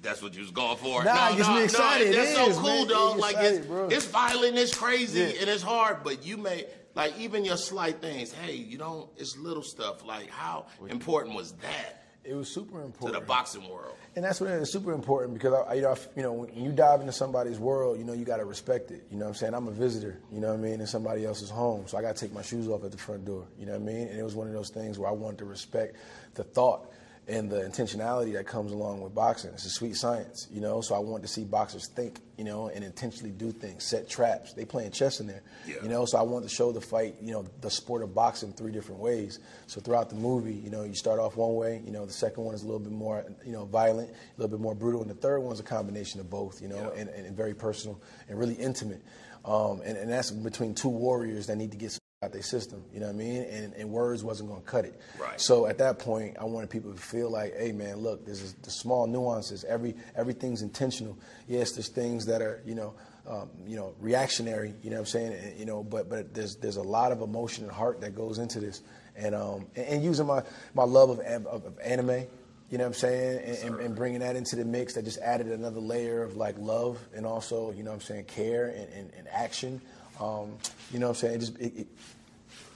[0.00, 1.02] That's what you was going for.
[1.02, 2.08] Nah, it gets me excited.
[2.08, 2.86] It that's so is, cool, man.
[2.88, 3.10] Dog.
[3.14, 3.88] gets Like excited, it's, bro.
[3.88, 5.26] it's violent, it's crazy, Yeah.
[5.40, 6.04] and it's hard.
[6.04, 8.30] But you may like even your slight things.
[8.32, 9.10] Hey, you don't.
[9.16, 10.04] It's little stuff.
[10.06, 13.94] Like how important was that It was super important to the boxing world?
[14.14, 16.72] And that's what is super important because I, you know, I- you know, when you
[16.72, 19.02] dive into somebody's world, you know, you got to respect it.
[19.10, 19.54] You know what I'm saying?
[19.54, 22.16] I'm a visitor, you know what I mean, in somebody else's home, so I got
[22.16, 23.46] to take my shoes off at the front door.
[23.58, 24.08] You know what I mean?
[24.08, 25.96] And it was one of those things where I wanted to respect
[26.34, 26.90] the thought
[27.28, 29.50] and the intentionality that comes along with boxing.
[29.52, 30.80] It's a sweet science, you know.
[30.80, 34.54] So I want to see boxers think, you know, and intentionally do things, set traps.
[34.54, 35.76] They playing chess in there, Yeah.
[35.82, 36.06] you know.
[36.06, 39.00] So I want to show the fight, you know, the sport of boxing three different
[39.02, 39.40] ways.
[39.66, 42.44] So throughout the movie, you know, you start off one way, you know, the second
[42.44, 45.10] one is a little bit more, you know, violent, a little bit more brutal, and
[45.10, 47.00] the third one's a combination of both, you know, Yeah.
[47.00, 49.02] and, and very personal and really intimate.
[49.44, 52.98] Um, and, and that's between two warriors that need to get out their system, you
[52.98, 53.42] know what I mean?
[53.44, 55.00] And, and words wasn't going to cut it.
[55.20, 55.40] Right.
[55.40, 58.54] So at that point, I wanted people to feel like, hey man, look, this is
[58.54, 59.62] the small nuances.
[59.62, 61.16] Every everything's intentional.
[61.46, 62.94] Yes, there's things that are, you know,
[63.28, 64.74] um, you know, reactionary.
[64.82, 65.32] You know what I'm saying?
[65.32, 68.38] And, you know, but but there's there's a lot of emotion and heart that goes
[68.38, 68.82] into this.
[69.14, 70.42] And um and, and using my
[70.74, 72.26] my love of, of, of anime.
[72.68, 73.44] You know what I'm saying?
[73.44, 76.58] And, and, and bringing that into the mix that just added another layer of like
[76.58, 79.80] love and also, you know what I'm saying, care and, and, and action.
[80.20, 80.52] Um,
[80.92, 81.34] you know what I'm saying?
[81.34, 81.86] It just, it, it,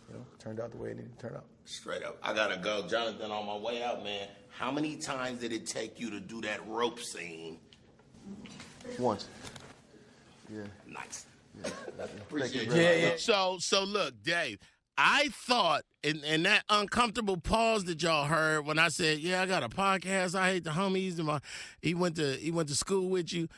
[0.08, 1.44] you know, turned out the way it needed to turn out.
[1.64, 2.18] Straight up.
[2.22, 2.86] I gotta go.
[2.86, 6.40] Jonathan, on my way out, man, how many times did it take you to do
[6.42, 7.58] that rope scene?
[8.98, 9.28] Once.
[10.52, 10.62] Yeah.
[10.86, 11.26] Nice.
[11.62, 12.70] Thank Appreciate you you.
[12.70, 13.18] very.
[13.18, 14.58] So so look, Dave,
[14.98, 19.46] I thought in, in that uncomfortable pause that y'all heard when I said, Yeah, I
[19.46, 21.40] got a podcast, I hate the homies, and my
[21.80, 23.48] he went to he went to school with you.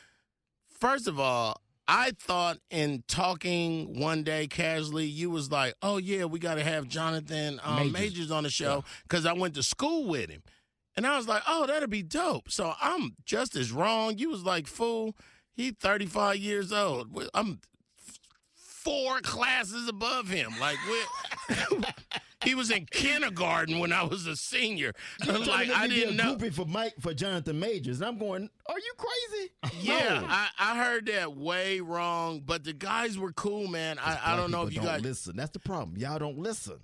[0.69, 6.25] First of all, I thought in talking one day casually, you was like, "Oh yeah,
[6.25, 7.93] we got to have Jonathan um, Majors.
[7.93, 8.31] Majors.
[8.31, 10.41] on the show because I went to school with him,"
[10.95, 14.17] and I was like, "Oh, that'd be dope." So I'm just as wrong.
[14.17, 15.15] You was like, "Fool,
[15.53, 17.15] he 35 years old.
[17.33, 17.59] I'm
[18.85, 20.53] four classes above him.
[20.59, 20.77] Like
[22.45, 24.93] he was in kindergarten when I was a senior.
[25.21, 26.35] Telling like I didn't a know.
[26.35, 27.99] groupie for Mike for Jonathan Majors.
[27.99, 29.51] And I'm going, are you crazy?
[29.81, 30.27] Yeah, No.
[30.29, 33.97] I, I heard that way wrong, but the guys were cool, man.
[33.99, 35.01] I, I don't know if you don't guys.
[35.01, 35.35] listen.
[35.35, 35.97] That's the problem.
[35.97, 36.77] Y'all don't listen.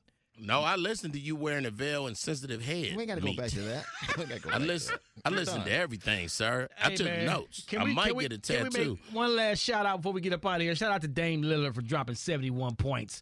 [0.44, 2.96] No, I listened to you wearing a veil and sensitive head.
[2.96, 3.86] We ain't got to go back to that.
[4.18, 4.96] We ain't gotta go I back to listen.
[5.24, 6.68] I You're listen to everything, sir.
[6.84, 7.64] I took man, notes.
[7.68, 8.90] Can I we, might can we, get a can we tattoo.
[9.06, 10.74] make one last shout out before we get up out of here?
[10.74, 13.22] Shout out to Dame Lillard for dropping 71 points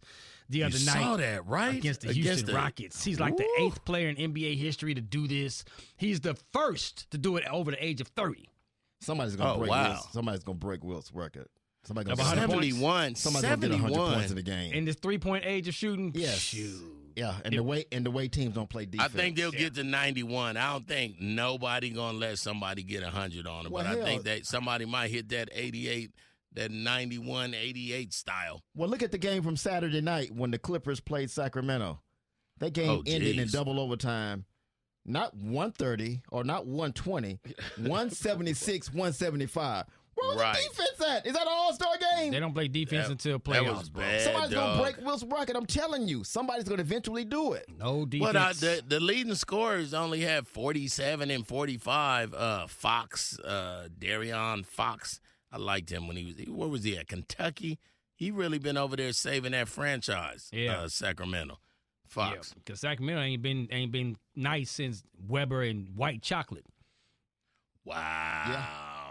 [0.50, 1.18] the You other saw night.
[1.18, 1.76] that, right?
[1.78, 3.04] Against the Against Houston the- Rockets.
[3.04, 5.64] He's like the eighth player in NBA history to do this.
[5.98, 8.50] He's the first to do it over the age of 30.
[9.02, 9.70] Somebody's gonna Oh, break.
[9.72, 9.92] wow.
[9.94, 10.12] Wilt.
[10.12, 11.48] Somebody's gonna break Wilt's record.
[11.84, 12.52] Somebody gonna 100 points?
[12.52, 13.16] 71.
[13.16, 14.74] Somebody's gonna get 100 points in the game.
[14.74, 16.38] In this three point age of shooting, Yes.
[16.40, 16.82] shoot.
[17.16, 19.14] yeah, and the way and the way teams don't play defense.
[19.14, 20.58] I think they'll get to 91.
[20.58, 23.72] I don't think nobody gonna let somebody get 100 on them.
[23.72, 26.12] Well, but I think that somebody might hit that 88,
[26.54, 28.62] that 91, 88 style.
[28.76, 32.00] Well, look at the game from Saturday night when the Clippers played Sacramento.
[32.60, 34.46] That game Oh, ended in double overtime.
[35.06, 37.40] Not 130 or not 120,
[37.78, 39.86] 176, 175.
[40.16, 40.56] Where was Right.
[40.58, 41.26] the defense at?
[41.26, 42.32] Is that an all star game?
[42.34, 44.04] They don't play defense That- until playoffs, bro.
[44.04, 44.22] bad.
[44.22, 45.56] Somebody's gonna break Wilt's record.
[45.56, 47.66] I'm telling you, somebody's gonna eventually do it.
[47.78, 48.34] No defense.
[48.34, 52.34] Well, uh, the, the leading scorers only have 47 and 45.
[52.34, 55.22] Uh, Fox, uh, De'Aaron Fox.
[55.52, 56.36] I liked him when he was.
[56.48, 57.08] Where was he at?
[57.08, 57.80] Kentucky.
[58.16, 60.50] He really been over there saving that franchise.
[60.52, 60.80] Yeah.
[60.82, 61.58] uh, Sacramento.
[62.08, 62.54] Fox.
[62.54, 66.66] Because Sacramento ain't been ain't been nice since Webber and White Chocolate.
[67.86, 68.02] Wow.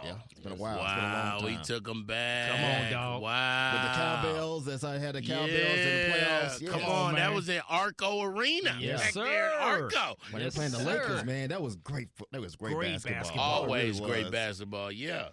[0.04, 0.14] Yeah, yeah.
[0.30, 0.74] it's been a while.
[0.82, 2.50] It's been a long Wow, he took them back.
[2.50, 3.22] Come on, dog.
[3.22, 3.72] Wow.
[3.72, 6.60] With the cowbells, that's how I had the cowbells in the playoffs.
[6.60, 6.70] Yeah.
[6.70, 8.76] Come Come on, on, that was in Arco Arena.
[8.78, 9.58] Yes, back there in sir.
[9.60, 10.16] Arco.
[10.30, 10.78] When Yes, they playing the.
[10.84, 12.08] Lakers, man, that was great.
[12.14, 13.20] fo- That was great, Great basketball.
[13.22, 13.64] basketball.
[13.64, 14.30] It really Always great was.
[14.32, 14.92] basketball.
[14.92, 15.28] Yeah.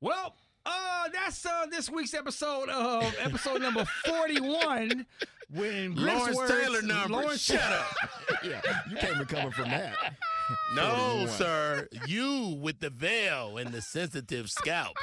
[0.00, 0.34] Well,
[0.64, 5.06] uh, that's uh this week's episode of episode number forty-one.
[5.52, 7.14] When Lawrence Taylor number.
[7.14, 7.86] Lawrence Shut up.
[8.44, 9.94] yeah, you can't recover from that.
[10.74, 11.88] No, sir.
[12.06, 14.96] You with the veil and the sensitive scalp.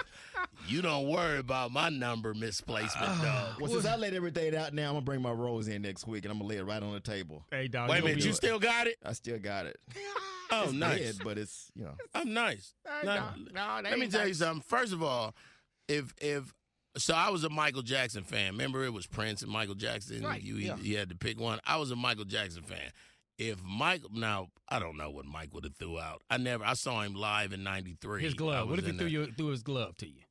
[0.68, 3.52] You don't worry about my number misplacement, ah.
[3.56, 3.62] dog.
[3.62, 6.26] Well, since I laid everything out now, I'm gonna bring my rose in next week
[6.26, 7.44] and I'm gonna lay it right on the table.
[7.52, 7.90] Hey, dog.
[7.90, 8.98] Wait a minute, be- you still got it?
[9.06, 9.78] I still got it.
[10.50, 11.00] Oh, It's nice.
[11.00, 11.96] dead, but it's you know.
[12.16, 12.74] I'm nice.
[13.04, 14.62] Now, no, let me tell you something.
[14.66, 15.36] First of all,
[15.90, 16.54] if if
[16.98, 18.54] so, I was a Michael Jackson fan.
[18.54, 20.24] Remember, it was Prince and Michael Jackson.
[20.24, 20.78] Right, You yeah.
[20.78, 21.60] you had to pick one.
[21.66, 22.92] I was a Michael Jackson fan.
[23.38, 26.22] If Mike now I don't know what Mike would have threw out.
[26.30, 26.66] I never.
[26.66, 28.22] I saw him live in '93.
[28.22, 28.68] his glove.
[28.68, 30.22] What was if he threw the- you threw his glove to you?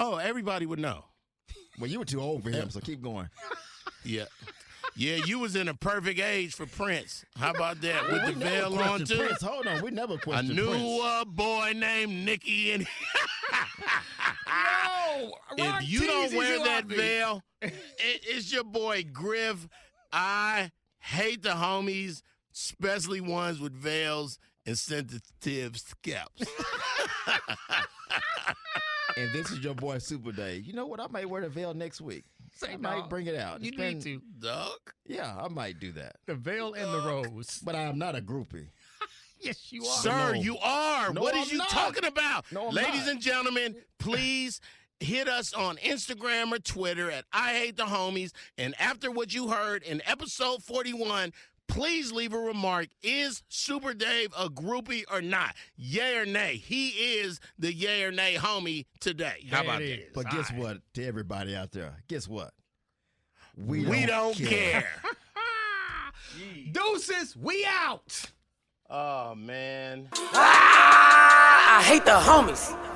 [0.00, 1.04] Oh, everybody would know.
[1.78, 3.28] Well, you were too old for him, so keep going.
[4.04, 4.24] Yeah.
[4.98, 7.24] Yeah, you was in a perfect age for Prince.
[7.36, 8.02] How about that?
[8.10, 9.16] With We the never veil on too.
[9.18, 9.42] Prince.
[9.42, 11.02] Hold on, we never I questioned knew Prince.
[11.04, 12.86] a boy named Nicky, and
[14.38, 19.66] No, if you don't wear that veil, it, it's your boy Griff.
[20.12, 20.70] I
[21.06, 22.22] hate the homies,
[22.54, 26.42] especially ones with veils and sensitive scalps.
[29.18, 30.66] And this is your boy Super Dave.
[30.66, 31.00] You know what?
[31.00, 32.24] I might wear the veil next week.
[32.54, 33.62] Say I might bring it out.
[33.62, 34.46] You It's need been- to.
[34.46, 34.78] Dog.
[35.06, 36.16] Yeah, I might do that.
[36.26, 37.60] The veil and the rose.
[37.64, 38.68] But I am not a groupie.
[39.38, 39.96] Yes, you are.
[39.98, 40.40] Sir, No.
[40.40, 41.12] you are.
[41.12, 41.68] No, what is I'm you not.
[41.68, 42.50] talking about?
[42.50, 43.10] No, I'm Ladies not.
[43.10, 44.62] and gentlemen, please
[45.00, 48.32] hit us on Instagram or Twitter at I Hate the Homies.
[48.56, 51.32] And after what you heard in episode 41,
[51.68, 52.88] please leave a remark.
[53.02, 55.54] Is Super Dave a groupie or not?
[55.76, 56.56] Yay or nay?
[56.56, 59.46] He is the yay or nay homie today.
[59.50, 59.98] How about it that?
[60.06, 60.10] is.
[60.14, 60.60] But guess right.
[60.60, 60.78] what?
[60.94, 62.52] To everybody out there, guess what?
[63.56, 64.88] We don't care.
[66.72, 68.30] Deuces, we out.
[68.90, 70.08] oh, man.
[70.14, 72.95] Ah, I hate the homies.